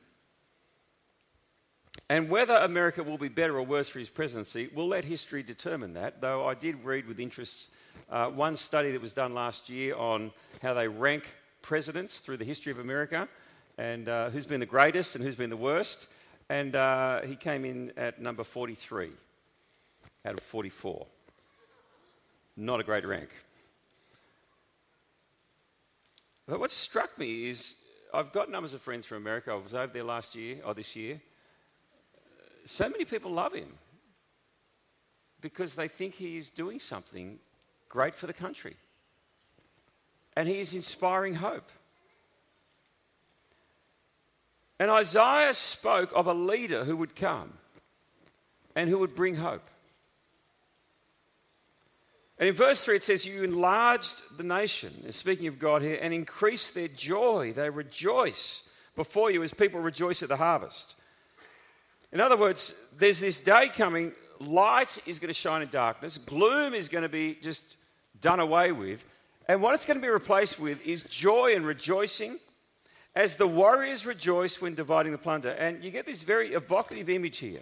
and 2.10 2.30
whether 2.30 2.56
America 2.56 3.04
will 3.04 3.18
be 3.18 3.28
better 3.28 3.58
or 3.58 3.64
worse 3.64 3.90
for 3.90 4.00
his 4.00 4.10
presidency, 4.10 4.70
we'll 4.74 4.88
let 4.88 5.06
history 5.06 5.44
determine 5.44 5.94
that, 5.94 6.22
though 6.22 6.48
I 6.48 6.54
did 6.54 6.84
read 6.84 7.08
with 7.08 7.20
interest 7.20 7.72
uh, 8.10 8.28
one 8.28 8.56
study 8.56 8.92
that 8.92 9.02
was 9.02 9.14
done 9.14 9.34
last 9.34 9.70
year 9.70 9.96
on 9.96 10.32
how 10.62 10.74
they 10.74 10.88
rank 10.88 11.36
presidents 11.62 12.20
through 12.20 12.38
the 12.38 12.46
history 12.46 12.72
of 12.72 12.80
America 12.80 13.28
and 13.78 14.08
uh, 14.08 14.30
who's 14.30 14.46
been 14.46 14.60
the 14.60 14.66
greatest 14.66 15.16
and 15.16 15.24
who's 15.24 15.36
been 15.36 15.50
the 15.50 15.58
worst. 15.58 16.14
And 16.50 16.76
uh, 16.76 17.22
he 17.22 17.36
came 17.36 17.66
in 17.66 17.92
at 17.98 18.22
number 18.22 18.44
43 18.44 19.10
out 20.26 20.34
of 20.34 20.40
44. 20.40 21.06
Not 22.56 22.80
a 22.80 22.84
great 22.84 23.06
rank. 23.06 23.30
But 26.48 26.60
what 26.60 26.72
struck 26.72 27.18
me 27.20 27.50
is 27.50 27.75
I've 28.13 28.32
got 28.32 28.50
numbers 28.50 28.74
of 28.74 28.82
friends 28.82 29.06
from 29.06 29.18
America. 29.18 29.51
I 29.51 29.56
was 29.56 29.74
over 29.74 29.92
there 29.92 30.04
last 30.04 30.34
year 30.36 30.58
or 30.66 30.74
this 30.74 30.96
year. 30.96 31.20
So 32.66 32.89
many 32.89 33.06
people 33.06 33.32
love 33.32 33.54
him 33.54 33.74
because 35.42 35.75
they 35.75 35.88
think 35.88 36.16
he 36.16 36.38
is 36.38 36.50
doing 36.50 36.80
something 36.80 37.39
great 37.89 38.16
for 38.16 38.27
the 38.27 38.34
country. 38.34 38.75
And 40.36 40.48
he 40.48 40.60
is 40.60 40.74
inspiring 40.74 41.36
hope. 41.36 41.70
And 44.80 44.92
Isaiah 44.92 45.54
spoke 45.54 46.12
of 46.16 46.27
a 46.27 46.34
leader 46.34 46.86
who 46.86 46.96
would 46.98 47.16
come 47.16 47.54
and 48.75 48.89
who 48.89 49.00
would 49.00 49.16
bring 49.16 49.36
hope. 49.36 49.68
And 52.39 52.48
in 52.48 52.56
verse 52.56 52.86
3, 52.86 52.98
it 52.98 53.03
says, 53.03 53.25
You 53.25 53.44
enlarged 53.44 54.38
the 54.38 54.44
nation, 54.44 54.91
and 55.03 55.13
speaking 55.13 55.48
of 55.48 55.60
God 55.60 55.82
here, 55.82 55.98
and 56.01 56.13
increased 56.13 56.75
their 56.75 56.88
joy. 56.88 57.53
They 57.53 57.70
rejoice 57.70 58.75
before 58.96 59.32
you 59.32 59.44
as 59.44 59.53
people 59.53 59.79
rejoice 59.79 60.22
at 60.24 60.29
the 60.29 60.38
harvest. 60.38 61.01
In 62.12 62.20
other 62.20 62.38
words, 62.38 62.94
there's 63.00 63.20
this 63.20 63.44
day 63.44 63.70
coming, 63.70 64.12
light 64.39 65.00
is 65.08 65.20
going 65.20 65.29
to 65.29 65.34
shine 65.34 65.62
in 65.62 65.70
darkness, 65.70 66.17
gloom 66.17 66.74
is 66.74 66.89
going 66.89 67.03
to 67.03 67.10
be 67.10 67.38
just 67.41 67.75
done 68.22 68.39
away 68.39 68.72
with. 68.72 69.06
And 69.48 69.62
what 69.62 69.75
it's 69.75 69.86
going 69.86 70.00
to 70.00 70.06
be 70.06 70.12
replaced 70.12 70.60
with 70.60 70.86
is 70.86 71.03
joy 71.03 71.56
and 71.56 71.65
rejoicing 71.65 72.38
as 73.15 73.38
the 73.38 73.48
warriors 73.48 74.06
rejoice 74.06 74.62
when 74.62 74.75
dividing 74.75 75.12
the 75.12 75.17
plunder. 75.17 75.50
And 75.50 75.84
you 75.84 75.89
get 75.89 76.06
this 76.06 76.24
very 76.24 76.53
evocative 76.53 77.10
image 77.10 77.39
here. 77.39 77.62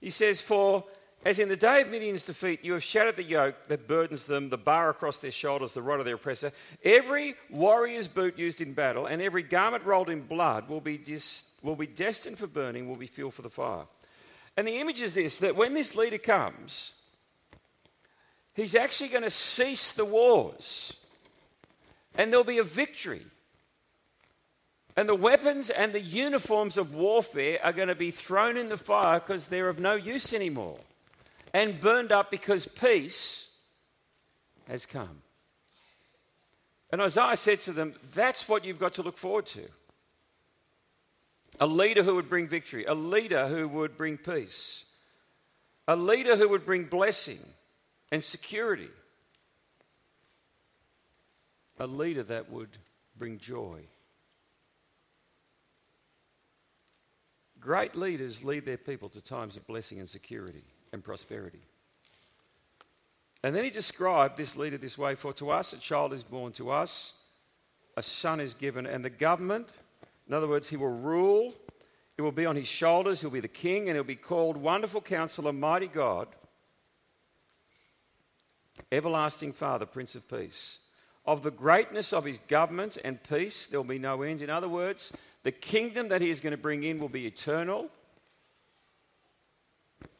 He 0.00 0.10
says, 0.10 0.40
For 0.40 0.84
as 1.26 1.40
in 1.40 1.48
the 1.48 1.56
day 1.56 1.80
of 1.80 1.90
Midian's 1.90 2.24
defeat, 2.24 2.64
you 2.64 2.74
have 2.74 2.84
shattered 2.84 3.16
the 3.16 3.24
yoke 3.24 3.56
that 3.66 3.88
burdens 3.88 4.26
them, 4.26 4.48
the 4.48 4.56
bar 4.56 4.90
across 4.90 5.18
their 5.18 5.32
shoulders, 5.32 5.72
the 5.72 5.82
rod 5.82 5.98
of 5.98 6.04
their 6.04 6.14
oppressor. 6.14 6.52
Every 6.84 7.34
warrior's 7.50 8.06
boot 8.06 8.38
used 8.38 8.60
in 8.60 8.74
battle 8.74 9.06
and 9.06 9.20
every 9.20 9.42
garment 9.42 9.82
rolled 9.82 10.08
in 10.08 10.22
blood 10.22 10.68
will 10.68 10.80
be, 10.80 10.96
dis- 10.96 11.58
will 11.64 11.74
be 11.74 11.88
destined 11.88 12.38
for 12.38 12.46
burning, 12.46 12.88
will 12.88 12.94
be 12.94 13.08
fuel 13.08 13.32
for 13.32 13.42
the 13.42 13.50
fire. 13.50 13.86
And 14.56 14.68
the 14.68 14.78
image 14.78 15.02
is 15.02 15.14
this 15.14 15.40
that 15.40 15.56
when 15.56 15.74
this 15.74 15.96
leader 15.96 16.16
comes, 16.16 17.04
he's 18.54 18.76
actually 18.76 19.08
going 19.08 19.24
to 19.24 19.30
cease 19.30 19.90
the 19.94 20.04
wars 20.04 21.10
and 22.14 22.30
there'll 22.30 22.44
be 22.44 22.58
a 22.58 22.64
victory. 22.64 23.22
And 24.96 25.08
the 25.08 25.16
weapons 25.16 25.70
and 25.70 25.92
the 25.92 26.00
uniforms 26.00 26.78
of 26.78 26.94
warfare 26.94 27.58
are 27.64 27.72
going 27.72 27.88
to 27.88 27.96
be 27.96 28.12
thrown 28.12 28.56
in 28.56 28.68
the 28.68 28.78
fire 28.78 29.18
because 29.18 29.48
they're 29.48 29.68
of 29.68 29.80
no 29.80 29.96
use 29.96 30.32
anymore 30.32 30.78
and 31.56 31.80
burned 31.80 32.12
up 32.12 32.30
because 32.30 32.66
peace 32.66 33.64
has 34.68 34.84
come. 34.84 35.22
And 36.90 37.00
Isaiah 37.00 37.38
said 37.38 37.60
to 37.60 37.72
them, 37.72 37.94
That's 38.12 38.46
what 38.46 38.66
you've 38.66 38.78
got 38.78 38.92
to 38.94 39.02
look 39.02 39.16
forward 39.16 39.46
to. 39.46 39.62
A 41.58 41.66
leader 41.66 42.02
who 42.02 42.14
would 42.16 42.28
bring 42.28 42.46
victory, 42.46 42.84
a 42.84 42.94
leader 42.94 43.48
who 43.48 43.66
would 43.68 43.96
bring 43.96 44.18
peace, 44.18 44.94
a 45.88 45.96
leader 45.96 46.36
who 46.36 46.50
would 46.50 46.66
bring 46.66 46.84
blessing 46.84 47.38
and 48.12 48.22
security, 48.22 48.90
a 51.78 51.86
leader 51.86 52.22
that 52.24 52.50
would 52.50 52.76
bring 53.16 53.38
joy. 53.38 53.80
Great 57.58 57.96
leaders 57.96 58.44
lead 58.44 58.66
their 58.66 58.76
people 58.76 59.08
to 59.08 59.24
times 59.24 59.56
of 59.56 59.66
blessing 59.66 60.00
and 60.00 60.08
security 60.08 60.62
and 60.96 61.04
prosperity. 61.04 61.60
And 63.44 63.54
then 63.54 63.62
he 63.62 63.70
described 63.70 64.36
this 64.36 64.56
leader 64.56 64.78
this 64.78 64.98
way 64.98 65.14
For 65.14 65.32
to 65.34 65.50
us 65.50 65.72
a 65.72 65.78
child 65.78 66.12
is 66.12 66.24
born, 66.24 66.52
to 66.54 66.70
us 66.70 67.22
a 67.96 68.02
son 68.02 68.40
is 68.40 68.54
given, 68.54 68.86
and 68.86 69.04
the 69.04 69.10
government, 69.10 69.72
in 70.26 70.34
other 70.34 70.48
words, 70.48 70.68
he 70.68 70.76
will 70.76 70.98
rule, 70.98 71.54
it 72.18 72.22
will 72.22 72.32
be 72.32 72.46
on 72.46 72.56
his 72.56 72.66
shoulders, 72.66 73.20
he'll 73.20 73.30
be 73.30 73.40
the 73.40 73.46
king, 73.46 73.88
and 73.88 73.96
he'll 73.96 74.04
be 74.04 74.16
called 74.16 74.56
Wonderful 74.56 75.02
Counselor, 75.02 75.52
Mighty 75.52 75.86
God, 75.86 76.28
Everlasting 78.90 79.52
Father, 79.52 79.86
Prince 79.86 80.14
of 80.14 80.28
Peace. 80.28 80.88
Of 81.26 81.42
the 81.42 81.50
greatness 81.50 82.12
of 82.12 82.24
his 82.24 82.38
government 82.38 82.98
and 83.04 83.22
peace, 83.22 83.66
there 83.66 83.80
will 83.80 83.88
be 83.88 83.98
no 83.98 84.22
end. 84.22 84.42
In 84.42 84.50
other 84.50 84.68
words, 84.68 85.16
the 85.42 85.52
kingdom 85.52 86.08
that 86.08 86.22
he 86.22 86.30
is 86.30 86.40
going 86.40 86.54
to 86.54 86.60
bring 86.60 86.84
in 86.84 86.98
will 86.98 87.08
be 87.08 87.26
eternal 87.26 87.90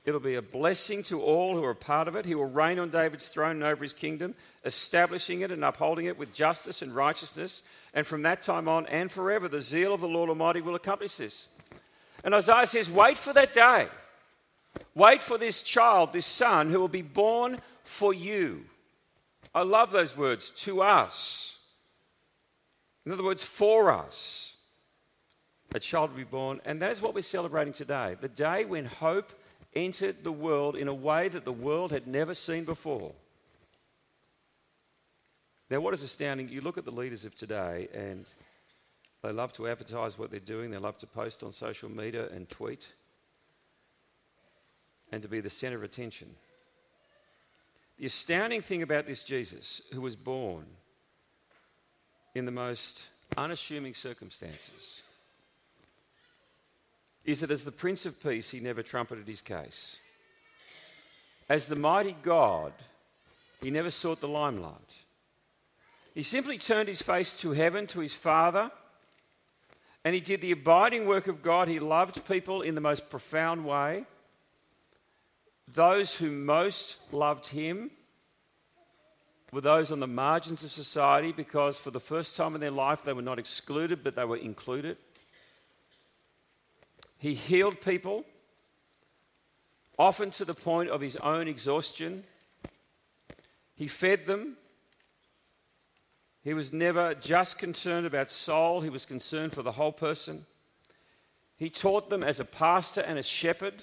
It'll 0.07 0.21
be 0.21 0.37
a 0.37 0.43
blessing 0.43 1.03
to 1.05 1.21
all 1.21 1.57
who 1.57 1.65
are 1.65 1.75
part 1.75 2.07
of 2.07 2.15
it. 2.15 2.25
He 2.25 2.37
will 2.37 2.49
reign 2.49 2.79
on 2.79 2.91
David's 2.91 3.29
throne 3.29 3.57
and 3.57 3.65
over 3.65 3.83
his 3.83 3.93
kingdom, 3.93 4.37
establishing 4.65 5.41
it 5.41 5.51
and 5.51 5.65
upholding 5.65 6.07
it 6.07 6.17
with 6.17 6.33
justice 6.33 6.81
and 6.81 6.95
righteousness. 6.95 7.69
And 7.93 8.07
from 8.07 8.23
that 8.23 8.41
time 8.41 8.69
on 8.69 8.87
and 8.87 9.11
forever, 9.11 9.49
the 9.49 9.61
zeal 9.61 9.93
of 9.93 10.01
the 10.01 10.09
Lord 10.09 10.29
Almighty 10.29 10.61
will 10.61 10.77
accomplish 10.77 11.17
this. 11.17 11.59
And 12.23 12.35
Isaiah 12.35 12.67
says, 12.67 12.89
Wait 12.89 13.19
for 13.19 13.33
that 13.33 13.53
day. 13.53 13.89
Wait 14.95 15.23
for 15.23 15.39
this 15.39 15.63
child, 15.63 16.13
this 16.13 16.27
son, 16.27 16.71
who 16.71 16.79
will 16.79 16.89
be 16.89 17.03
born 17.03 17.59
for 17.83 18.15
you. 18.15 18.63
I 19.53 19.63
love 19.63 19.91
those 19.91 20.17
words, 20.17 20.51
to 20.63 20.83
us. 20.83 21.75
In 23.05 23.13
other 23.13 23.25
words, 23.25 23.43
for 23.43 23.91
us. 23.91 24.53
A 25.75 25.81
child 25.81 26.11
will 26.11 26.19
be 26.19 26.25
born. 26.25 26.61
And 26.65 26.81
that 26.81 26.93
is 26.93 27.03
what 27.03 27.15
we're 27.15 27.23
celebrating 27.23 27.73
today 27.73 28.17
the 28.21 28.29
day 28.29 28.65
when 28.65 28.85
hope 28.85 29.33
entered 29.77 30.25
the 30.25 30.33
world 30.33 30.75
in 30.75 30.89
a 30.89 30.95
way 30.95 31.29
that 31.29 31.45
the 31.45 31.53
world 31.53 31.93
had 31.93 32.07
never 32.09 32.35
seen 32.35 32.65
before. 32.65 33.13
Now, 35.71 35.81
what 35.81 35.95
is 35.95 36.03
astounding, 36.03 36.49
you 36.49 36.61
look 36.61 36.79
at 36.79 36.85
the 36.85 36.91
leaders 36.91 37.25
of 37.25 37.37
today 37.37 37.89
and 37.93 38.25
they 39.23 39.33
love 39.33 39.53
to 39.55 39.69
advertise 39.69 40.19
what 40.19 40.31
they're 40.31 40.41
doing, 40.41 40.71
they 40.71 40.79
love 40.79 40.99
to 40.99 41.07
post 41.07 41.43
on 41.43 41.53
social 41.53 41.91
media 41.91 42.29
and 42.29 42.49
tweet, 42.49 42.93
and 45.13 45.23
to 45.23 45.29
be 45.29 45.41
the 45.41 45.51
center 45.51 45.77
of 45.77 45.83
attention. 45.83 46.29
The 47.99 48.07
astounding 48.07 48.63
thing 48.63 48.83
about 48.83 49.07
this 49.07 49.25
Jesus, 49.25 49.83
who 49.93 50.01
was 50.01 50.17
born 50.17 50.65
in 52.35 52.45
the 52.45 52.51
most 52.51 53.07
unassuming 53.37 53.95
circumstances, 53.95 55.03
is 57.27 57.41
that 57.41 57.51
as 57.51 57.65
the 57.65 57.73
Prince 57.73 58.07
of 58.07 58.23
Peace, 58.23 58.51
he 58.51 58.61
never 58.61 58.83
trumpeted 58.83 59.27
his 59.27 59.43
case. 59.43 60.01
As 61.49 61.67
the 61.67 61.77
mighty 61.77 62.17
God, 62.23 62.73
he 63.61 63.71
never 63.71 63.91
sought 63.91 64.21
the 64.21 64.29
limelight. 64.29 64.99
He 66.15 66.23
simply 66.23 66.57
turned 66.57 66.89
his 66.89 67.03
face 67.03 67.35
to 67.41 67.51
heaven, 67.51 67.87
to 67.89 68.01
his 68.01 68.15
Father, 68.15 68.71
and 70.05 70.15
he 70.15 70.21
did 70.21 70.41
the 70.41 70.53
abiding 70.53 71.07
work 71.07 71.27
of 71.27 71.43
God. 71.43 71.67
He 71.67 71.81
loved 71.81 72.27
people 72.29 72.63
in 72.63 72.77
the 72.77 72.81
most 72.81 73.11
profound 73.11 73.65
way. 73.65 74.07
Those 75.75 76.17
who 76.17 76.31
most 76.31 77.13
loved 77.13 77.49
him 77.49 77.91
were 79.51 79.61
those 79.61 79.91
on 79.91 79.99
the 79.99 80.07
margins 80.07 80.63
of 80.63 80.71
society 80.71 81.33
because 81.33 81.81
for 81.81 81.91
the 81.91 81.99
first 81.99 82.37
time 82.37 82.55
in 82.55 82.61
their 82.61 82.71
life 82.71 83.03
they 83.03 83.13
were 83.13 83.21
not 83.21 83.41
excluded 83.41 84.05
but 84.05 84.15
they 84.15 84.25
were 84.25 84.37
included. 84.37 84.97
He 87.19 87.35
healed 87.35 87.81
people, 87.81 88.25
often 89.99 90.31
to 90.33 90.45
the 90.45 90.55
point 90.55 90.91
of 90.91 91.01
his 91.01 91.17
own 91.17 91.49
exhaustion. 91.49 92.25
He 93.75 93.89
fed 93.89 94.27
them. 94.27 94.57
He 96.43 96.55
was 96.55 96.73
never 96.73 97.15
just 97.15 97.59
concerned 97.59 98.07
about 98.07 98.31
soul, 98.31 98.81
he 98.81 98.91
was 98.91 99.05
concerned 99.05 99.53
for 99.53 99.63
the 99.63 99.73
whole 99.73 99.93
person. 99.93 100.41
He 101.57 101.71
taught 101.71 102.11
them 102.11 102.23
as 102.23 102.39
a 102.39 102.45
pastor 102.45 103.01
and 103.01 103.19
a 103.19 103.23
shepherd. 103.23 103.75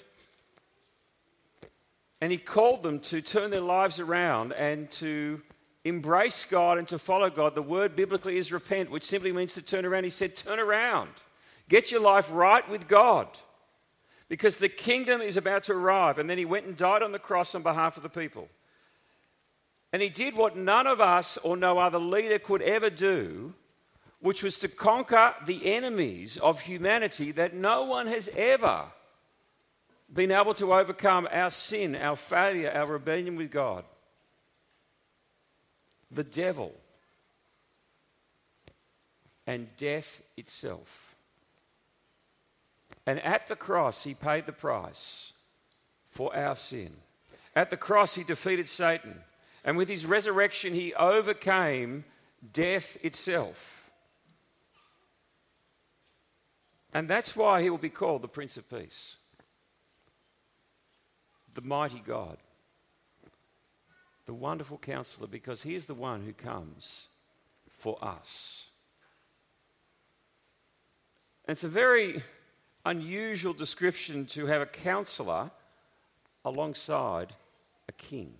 And 2.20 2.32
he 2.32 2.38
called 2.38 2.82
them 2.82 3.00
to 3.00 3.20
turn 3.20 3.50
their 3.50 3.60
lives 3.60 4.00
around 4.00 4.52
and 4.52 4.90
to 4.92 5.42
embrace 5.84 6.44
God 6.44 6.78
and 6.78 6.88
to 6.88 6.98
follow 6.98 7.28
God. 7.28 7.54
The 7.54 7.62
word 7.62 7.94
biblically 7.96 8.36
is 8.36 8.52
repent, 8.52 8.90
which 8.90 9.02
simply 9.02 9.32
means 9.32 9.54
to 9.54 9.62
turn 9.62 9.84
around. 9.84 10.04
He 10.04 10.10
said, 10.10 10.36
Turn 10.36 10.58
around. 10.58 11.10
Get 11.68 11.90
your 11.90 12.00
life 12.00 12.30
right 12.32 12.68
with 12.68 12.88
God 12.88 13.28
because 14.28 14.58
the 14.58 14.68
kingdom 14.68 15.20
is 15.20 15.36
about 15.36 15.64
to 15.64 15.72
arrive. 15.72 16.18
And 16.18 16.28
then 16.28 16.38
he 16.38 16.44
went 16.44 16.66
and 16.66 16.76
died 16.76 17.02
on 17.02 17.12
the 17.12 17.18
cross 17.18 17.54
on 17.54 17.62
behalf 17.62 17.96
of 17.96 18.02
the 18.02 18.08
people. 18.08 18.48
And 19.92 20.02
he 20.02 20.08
did 20.08 20.34
what 20.34 20.56
none 20.56 20.86
of 20.86 21.00
us 21.00 21.36
or 21.38 21.56
no 21.56 21.78
other 21.78 21.98
leader 21.98 22.38
could 22.38 22.62
ever 22.62 22.90
do, 22.90 23.54
which 24.20 24.42
was 24.42 24.58
to 24.58 24.68
conquer 24.68 25.34
the 25.46 25.74
enemies 25.74 26.36
of 26.36 26.60
humanity 26.60 27.30
that 27.32 27.54
no 27.54 27.84
one 27.84 28.08
has 28.08 28.28
ever 28.36 28.86
been 30.12 30.30
able 30.30 30.54
to 30.54 30.74
overcome 30.74 31.28
our 31.30 31.50
sin, 31.50 31.96
our 31.96 32.16
failure, 32.16 32.72
our 32.74 32.86
rebellion 32.86 33.36
with 33.36 33.50
God. 33.50 33.84
The 36.10 36.24
devil 36.24 36.74
and 39.46 39.68
death 39.76 40.22
itself. 40.36 41.03
And 43.06 43.20
at 43.20 43.48
the 43.48 43.56
cross, 43.56 44.04
he 44.04 44.14
paid 44.14 44.46
the 44.46 44.52
price 44.52 45.34
for 46.06 46.34
our 46.34 46.56
sin. 46.56 46.90
At 47.54 47.70
the 47.70 47.76
cross, 47.76 48.14
he 48.14 48.24
defeated 48.24 48.68
Satan. 48.68 49.14
And 49.64 49.76
with 49.76 49.88
his 49.88 50.06
resurrection, 50.06 50.74
he 50.74 50.94
overcame 50.94 52.04
death 52.52 53.02
itself. 53.04 53.90
And 56.92 57.08
that's 57.08 57.36
why 57.36 57.62
he 57.62 57.70
will 57.70 57.78
be 57.78 57.88
called 57.88 58.22
the 58.22 58.28
Prince 58.28 58.56
of 58.56 58.70
Peace, 58.70 59.16
the 61.54 61.62
mighty 61.62 62.02
God, 62.06 62.36
the 64.26 64.34
wonderful 64.34 64.78
counselor, 64.78 65.26
because 65.26 65.62
he 65.62 65.74
is 65.74 65.86
the 65.86 65.94
one 65.94 66.22
who 66.22 66.32
comes 66.32 67.08
for 67.70 67.98
us. 68.02 68.70
And 71.46 71.52
it's 71.52 71.64
a 71.64 71.68
very 71.68 72.22
unusual 72.84 73.52
description 73.52 74.26
to 74.26 74.46
have 74.46 74.60
a 74.60 74.66
counselor 74.66 75.50
alongside 76.44 77.32
a 77.88 77.92
king. 77.92 78.34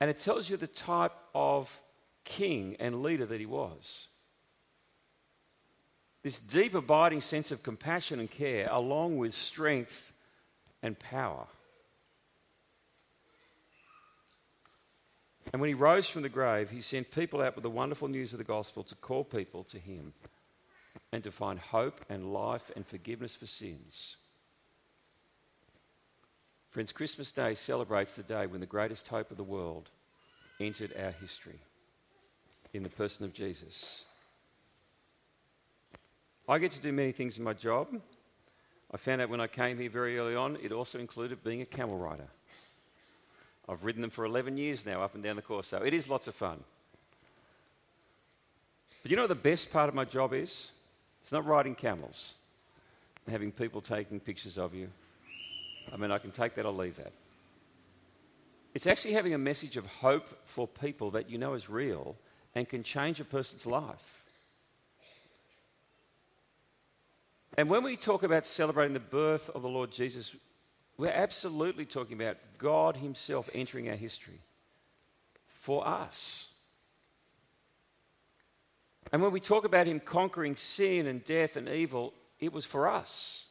And 0.00 0.10
it 0.10 0.18
tells 0.18 0.48
you 0.50 0.56
the 0.56 0.66
type 0.66 1.12
of 1.34 1.78
king 2.24 2.76
and 2.78 3.02
leader 3.02 3.26
that 3.26 3.40
he 3.40 3.46
was. 3.46 4.08
This 6.22 6.38
deep, 6.38 6.74
abiding 6.74 7.20
sense 7.20 7.50
of 7.50 7.64
compassion 7.64 8.20
and 8.20 8.30
care, 8.30 8.68
along 8.70 9.18
with 9.18 9.32
strength 9.32 10.12
and 10.82 10.98
power. 10.98 11.46
And 15.52 15.60
when 15.60 15.68
he 15.68 15.74
rose 15.74 16.08
from 16.08 16.22
the 16.22 16.28
grave, 16.28 16.70
he 16.70 16.80
sent 16.80 17.12
people 17.12 17.42
out 17.42 17.56
with 17.56 17.64
the 17.64 17.70
wonderful 17.70 18.08
news 18.08 18.32
of 18.32 18.38
the 18.38 18.44
gospel 18.44 18.84
to 18.84 18.94
call 18.94 19.24
people 19.24 19.64
to 19.64 19.78
him 19.78 20.12
and 21.12 21.22
to 21.24 21.30
find 21.30 21.58
hope 21.58 22.00
and 22.08 22.32
life 22.32 22.70
and 22.74 22.86
forgiveness 22.86 23.36
for 23.36 23.46
sins. 23.46 24.16
Friends, 26.70 26.90
Christmas 26.90 27.30
Day 27.32 27.52
celebrates 27.52 28.16
the 28.16 28.22
day 28.22 28.46
when 28.46 28.60
the 28.60 28.66
greatest 28.66 29.06
hope 29.08 29.30
of 29.30 29.36
the 29.36 29.44
world 29.44 29.90
entered 30.58 30.92
our 30.98 31.10
history 31.10 31.58
in 32.72 32.82
the 32.82 32.88
person 32.88 33.26
of 33.26 33.34
Jesus. 33.34 34.04
I 36.48 36.58
get 36.58 36.70
to 36.72 36.82
do 36.82 36.92
many 36.92 37.12
things 37.12 37.36
in 37.36 37.44
my 37.44 37.52
job. 37.52 37.88
I 38.92 38.96
found 38.96 39.20
out 39.20 39.28
when 39.28 39.40
I 39.40 39.46
came 39.46 39.78
here 39.78 39.90
very 39.90 40.18
early 40.18 40.34
on, 40.34 40.56
it 40.62 40.72
also 40.72 40.98
included 40.98 41.44
being 41.44 41.60
a 41.60 41.66
camel 41.66 41.98
rider. 41.98 42.28
I've 43.68 43.84
ridden 43.84 44.00
them 44.00 44.10
for 44.10 44.24
11 44.24 44.56
years 44.56 44.84
now, 44.84 45.02
up 45.02 45.14
and 45.14 45.22
down 45.22 45.36
the 45.36 45.42
course, 45.42 45.68
so 45.68 45.82
it 45.82 45.94
is 45.94 46.08
lots 46.08 46.26
of 46.26 46.34
fun. 46.34 46.62
But 49.02 49.10
you 49.10 49.16
know 49.16 49.24
what 49.24 49.28
the 49.28 49.34
best 49.34 49.72
part 49.72 49.88
of 49.88 49.94
my 49.94 50.04
job 50.04 50.32
is? 50.32 50.72
It's 51.22 51.32
not 51.32 51.46
riding 51.46 51.74
camels 51.74 52.34
and 53.24 53.32
having 53.32 53.52
people 53.52 53.80
taking 53.80 54.20
pictures 54.20 54.58
of 54.58 54.74
you. 54.74 54.88
I 55.92 55.96
mean, 55.96 56.10
I 56.10 56.18
can 56.18 56.32
take 56.32 56.54
that 56.56 56.66
or 56.66 56.72
leave 56.72 56.96
that. 56.96 57.12
It's 58.74 58.86
actually 58.86 59.14
having 59.14 59.32
a 59.32 59.38
message 59.38 59.76
of 59.76 59.86
hope 59.86 60.26
for 60.44 60.66
people 60.66 61.12
that 61.12 61.30
you 61.30 61.38
know 61.38 61.54
is 61.54 61.70
real 61.70 62.16
and 62.54 62.68
can 62.68 62.82
change 62.82 63.20
a 63.20 63.24
person's 63.24 63.66
life. 63.66 64.22
And 67.56 67.68
when 67.68 67.82
we 67.82 67.96
talk 67.96 68.22
about 68.22 68.46
celebrating 68.46 68.94
the 68.94 69.00
birth 69.00 69.50
of 69.50 69.62
the 69.62 69.68
Lord 69.68 69.92
Jesus, 69.92 70.34
we're 70.96 71.08
absolutely 71.08 71.84
talking 71.84 72.20
about 72.20 72.38
God 72.58 72.96
Himself 72.96 73.50
entering 73.54 73.88
our 73.90 73.96
history 73.96 74.40
for 75.46 75.86
us. 75.86 76.51
And 79.12 79.22
when 79.22 79.30
we 79.30 79.40
talk 79.40 79.64
about 79.64 79.86
Him 79.86 80.00
conquering 80.00 80.56
sin 80.56 81.06
and 81.06 81.22
death 81.24 81.56
and 81.56 81.68
evil, 81.68 82.14
it 82.40 82.52
was 82.52 82.64
for 82.64 82.88
us. 82.88 83.50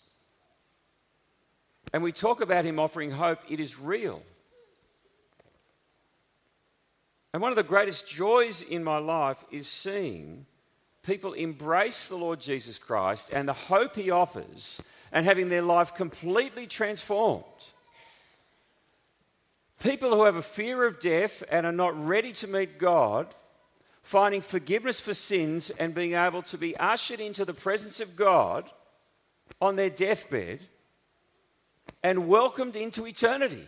And 1.94 2.02
we 2.02 2.12
talk 2.12 2.42
about 2.42 2.66
Him 2.66 2.80
offering 2.80 3.12
hope, 3.12 3.40
it 3.48 3.60
is 3.60 3.80
real. 3.80 4.24
And 7.34 7.42
one 7.42 7.52
of 7.52 7.56
the 7.56 7.64
greatest 7.64 8.10
joys 8.10 8.62
in 8.62 8.84
my 8.84 8.98
life 8.98 9.46
is 9.52 9.68
seeing 9.68 10.46
people 11.04 11.34
embrace 11.34 12.08
the 12.08 12.18
Lord 12.18 12.42
Jesus 12.42 12.78
Christ 12.78 13.32
and 13.32 13.48
the 13.48 13.54
hope 13.54 13.96
He 13.96 14.12
offers 14.12 14.82
and 15.12 15.26
having 15.26 15.50
their 15.50 15.62
life 15.62 15.94
completely 15.94 16.68
transformed. 16.68 17.44
People 19.82 20.16
who 20.16 20.26
have 20.26 20.36
a 20.36 20.42
fear 20.42 20.86
of 20.86 21.00
death 21.00 21.44
and 21.50 21.66
are 21.66 21.72
not 21.72 21.98
ready 22.06 22.34
to 22.34 22.48
meet 22.48 22.78
God, 22.78 23.34
finding 24.02 24.42
forgiveness 24.42 25.00
for 25.00 25.14
sins 25.14 25.70
and 25.70 25.94
being 25.96 26.14
able 26.14 26.42
to 26.44 26.58
be 26.58 26.76
ushered 26.78 27.20
into 27.20 27.46
the 27.46 27.54
presence 27.54 28.00
of 28.00 28.16
God 28.16 28.70
on 29.62 29.76
their 29.76 29.90
deathbed 29.90 30.60
and 32.04 32.28
welcomed 32.28 32.76
into 32.76 33.06
eternity. 33.06 33.68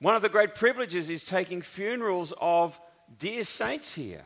One 0.00 0.16
of 0.16 0.22
the 0.22 0.28
great 0.28 0.54
privileges 0.54 1.10
is 1.10 1.24
taking 1.24 1.62
funerals 1.62 2.32
of 2.40 2.78
dear 3.18 3.44
saints 3.44 3.94
here 3.94 4.24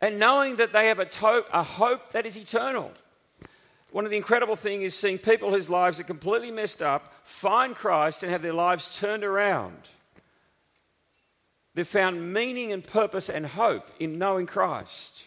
and 0.00 0.18
knowing 0.18 0.56
that 0.56 0.72
they 0.72 0.88
have 0.88 0.98
a, 0.98 1.06
to- 1.06 1.46
a 1.52 1.62
hope 1.62 2.12
that 2.12 2.26
is 2.26 2.36
eternal. 2.36 2.92
One 3.92 4.04
of 4.04 4.10
the 4.10 4.16
incredible 4.16 4.56
things 4.56 4.82
is 4.82 4.94
seeing 4.94 5.18
people 5.18 5.50
whose 5.50 5.70
lives 5.70 6.00
are 6.00 6.04
completely 6.04 6.50
messed 6.50 6.82
up 6.82 7.12
find 7.24 7.74
Christ 7.74 8.22
and 8.22 8.30
have 8.30 8.42
their 8.42 8.52
lives 8.52 8.98
turned 8.98 9.24
around. 9.24 9.76
They've 11.76 11.86
found 11.86 12.32
meaning 12.32 12.72
and 12.72 12.82
purpose 12.84 13.28
and 13.28 13.44
hope 13.44 13.86
in 14.00 14.18
knowing 14.18 14.46
Christ. 14.46 15.26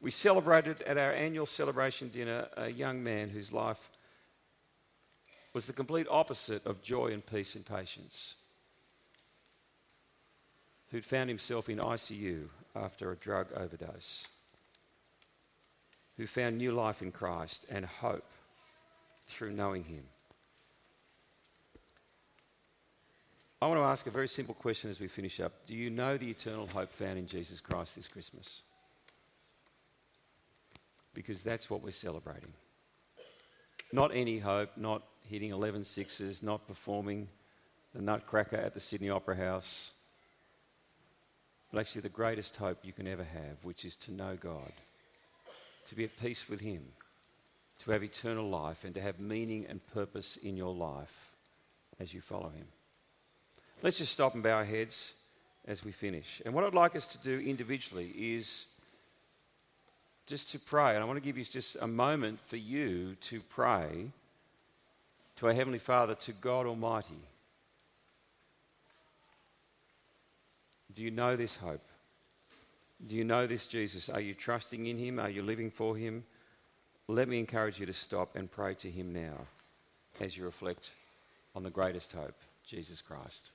We 0.00 0.10
celebrated 0.10 0.82
at 0.82 0.98
our 0.98 1.12
annual 1.12 1.46
celebration 1.46 2.08
dinner 2.08 2.48
a 2.56 2.68
young 2.68 3.04
man 3.04 3.28
whose 3.28 3.52
life 3.52 3.90
was 5.54 5.68
the 5.68 5.72
complete 5.72 6.08
opposite 6.10 6.66
of 6.66 6.82
joy 6.82 7.12
and 7.12 7.24
peace 7.24 7.54
and 7.54 7.64
patience 7.64 8.34
who'd 10.90 11.04
found 11.04 11.28
himself 11.28 11.68
in 11.68 11.78
ICU 11.78 12.48
after 12.74 13.12
a 13.12 13.16
drug 13.16 13.52
overdose, 13.54 14.26
who 16.16 16.26
found 16.26 16.58
new 16.58 16.72
life 16.72 17.02
in 17.02 17.12
Christ 17.12 17.66
and 17.70 17.86
hope 17.86 18.28
through 19.26 19.52
knowing 19.52 19.84
Him. 19.84 20.02
I 23.62 23.66
want 23.66 23.78
to 23.78 23.84
ask 23.84 24.08
a 24.08 24.10
very 24.10 24.26
simple 24.26 24.56
question 24.56 24.90
as 24.90 24.98
we 24.98 25.06
finish 25.06 25.38
up. 25.38 25.52
Do 25.68 25.76
you 25.76 25.88
know 25.88 26.16
the 26.16 26.28
eternal 26.28 26.66
hope 26.66 26.90
found 26.90 27.16
in 27.16 27.28
Jesus 27.28 27.60
Christ 27.60 27.94
this 27.94 28.08
Christmas? 28.08 28.62
Because 31.14 31.42
that's 31.42 31.70
what 31.70 31.80
we're 31.80 31.92
celebrating. 31.92 32.52
Not 33.92 34.10
any 34.12 34.40
hope, 34.40 34.70
not 34.76 35.04
hitting 35.30 35.52
11 35.52 35.84
sixes, 35.84 36.42
not 36.42 36.66
performing 36.66 37.28
the 37.94 38.02
Nutcracker 38.02 38.56
at 38.56 38.74
the 38.74 38.80
Sydney 38.80 39.10
Opera 39.10 39.36
House, 39.36 39.92
but 41.70 41.78
actually 41.78 42.02
the 42.02 42.08
greatest 42.08 42.56
hope 42.56 42.78
you 42.82 42.92
can 42.92 43.06
ever 43.06 43.22
have, 43.22 43.62
which 43.62 43.84
is 43.84 43.94
to 43.94 44.12
know 44.12 44.36
God, 44.40 44.72
to 45.86 45.94
be 45.94 46.02
at 46.02 46.20
peace 46.20 46.50
with 46.50 46.62
Him, 46.62 46.82
to 47.78 47.92
have 47.92 48.02
eternal 48.02 48.48
life, 48.48 48.82
and 48.82 48.92
to 48.94 49.00
have 49.00 49.20
meaning 49.20 49.66
and 49.68 49.86
purpose 49.94 50.36
in 50.36 50.56
your 50.56 50.74
life 50.74 51.30
as 52.00 52.12
you 52.12 52.20
follow 52.20 52.48
Him. 52.48 52.66
Let's 53.82 53.98
just 53.98 54.12
stop 54.12 54.34
and 54.34 54.42
bow 54.42 54.56
our 54.56 54.64
heads 54.64 55.20
as 55.66 55.84
we 55.84 55.92
finish. 55.92 56.40
And 56.44 56.54
what 56.54 56.64
I'd 56.64 56.74
like 56.74 56.96
us 56.96 57.12
to 57.12 57.22
do 57.22 57.44
individually 57.44 58.12
is 58.16 58.72
just 60.26 60.52
to 60.52 60.58
pray. 60.58 60.94
And 60.94 61.02
I 61.02 61.04
want 61.04 61.16
to 61.18 61.24
give 61.24 61.36
you 61.36 61.44
just 61.44 61.76
a 61.80 61.86
moment 61.86 62.40
for 62.40 62.56
you 62.56 63.16
to 63.22 63.40
pray 63.40 64.10
to 65.36 65.46
our 65.46 65.52
Heavenly 65.52 65.78
Father, 65.78 66.14
to 66.14 66.32
God 66.32 66.66
Almighty 66.66 67.18
Do 70.94 71.02
you 71.02 71.10
know 71.10 71.36
this 71.36 71.56
hope? 71.56 71.80
Do 73.06 73.16
you 73.16 73.24
know 73.24 73.46
this 73.46 73.66
Jesus? 73.66 74.08
Are 74.08 74.20
you 74.20 74.34
trusting 74.34 74.86
in 74.86 74.98
him? 74.98 75.18
Are 75.18 75.30
you 75.30 75.42
living 75.42 75.70
for 75.70 75.96
him? 75.96 76.24
Let 77.08 77.28
me 77.28 77.38
encourage 77.38 77.80
you 77.80 77.86
to 77.86 77.92
stop 77.92 78.36
and 78.36 78.50
pray 78.50 78.74
to 78.74 78.90
him 78.90 79.12
now 79.12 79.46
as 80.20 80.36
you 80.36 80.44
reflect 80.44 80.90
on 81.54 81.62
the 81.62 81.70
greatest 81.70 82.12
hope, 82.12 82.36
Jesus 82.64 83.00
Christ. 83.00 83.50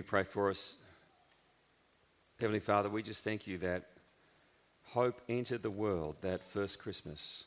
Me 0.00 0.04
pray 0.04 0.22
for 0.22 0.48
us. 0.48 0.76
Heavenly 2.38 2.60
Father, 2.60 2.88
we 2.88 3.02
just 3.02 3.22
thank 3.22 3.46
you 3.46 3.58
that 3.58 3.84
hope 4.82 5.20
entered 5.28 5.62
the 5.62 5.70
world 5.70 6.16
that 6.22 6.42
first 6.42 6.78
Christmas 6.78 7.44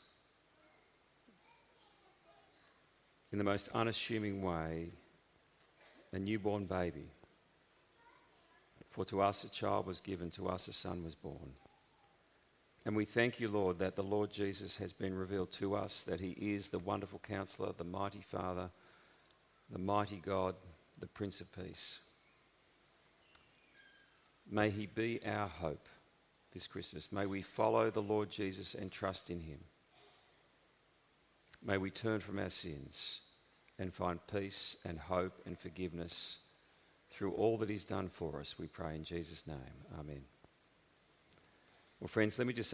in 3.32 3.38
the 3.38 3.44
most 3.44 3.70
unassuming 3.74 4.40
way, 4.40 4.90
a 6.12 6.18
newborn 6.20 6.66
baby. 6.66 7.08
For 8.88 9.04
to 9.06 9.20
us 9.20 9.42
a 9.42 9.50
child 9.50 9.88
was 9.88 9.98
given, 9.98 10.30
to 10.30 10.46
us 10.46 10.68
a 10.68 10.72
son 10.72 11.02
was 11.02 11.16
born. 11.16 11.54
And 12.86 12.94
we 12.94 13.04
thank 13.04 13.40
you, 13.40 13.48
Lord, 13.48 13.80
that 13.80 13.96
the 13.96 14.04
Lord 14.04 14.30
Jesus 14.30 14.76
has 14.76 14.92
been 14.92 15.18
revealed 15.18 15.50
to 15.54 15.74
us, 15.74 16.04
that 16.04 16.20
he 16.20 16.36
is 16.38 16.68
the 16.68 16.78
wonderful 16.78 17.18
counselor, 17.18 17.72
the 17.76 17.82
mighty 17.82 18.22
Father, 18.22 18.70
the 19.72 19.80
mighty 19.80 20.22
God, 20.24 20.54
the 21.00 21.08
Prince 21.08 21.40
of 21.40 21.52
Peace. 21.52 21.98
May 24.50 24.70
He 24.70 24.86
be 24.86 25.20
our 25.26 25.48
hope 25.48 25.88
this 26.52 26.66
Christmas. 26.66 27.12
May 27.12 27.26
we 27.26 27.42
follow 27.42 27.90
the 27.90 28.02
Lord 28.02 28.30
Jesus 28.30 28.74
and 28.74 28.90
trust 28.90 29.30
in 29.30 29.40
Him. 29.40 29.58
May 31.62 31.78
we 31.78 31.90
turn 31.90 32.20
from 32.20 32.38
our 32.38 32.50
sins 32.50 33.20
and 33.78 33.92
find 33.92 34.20
peace 34.30 34.80
and 34.86 34.98
hope 34.98 35.40
and 35.46 35.58
forgiveness 35.58 36.40
through 37.10 37.32
all 37.32 37.56
that 37.58 37.70
He's 37.70 37.84
done 37.84 38.08
for 38.08 38.38
us. 38.40 38.58
We 38.58 38.66
pray 38.66 38.94
in 38.94 39.04
Jesus' 39.04 39.46
name. 39.46 39.56
Amen. 39.98 40.22
Well, 42.00 42.08
friends, 42.08 42.38
let 42.38 42.46
me 42.46 42.52
just 42.52 42.70
say. 42.70 42.72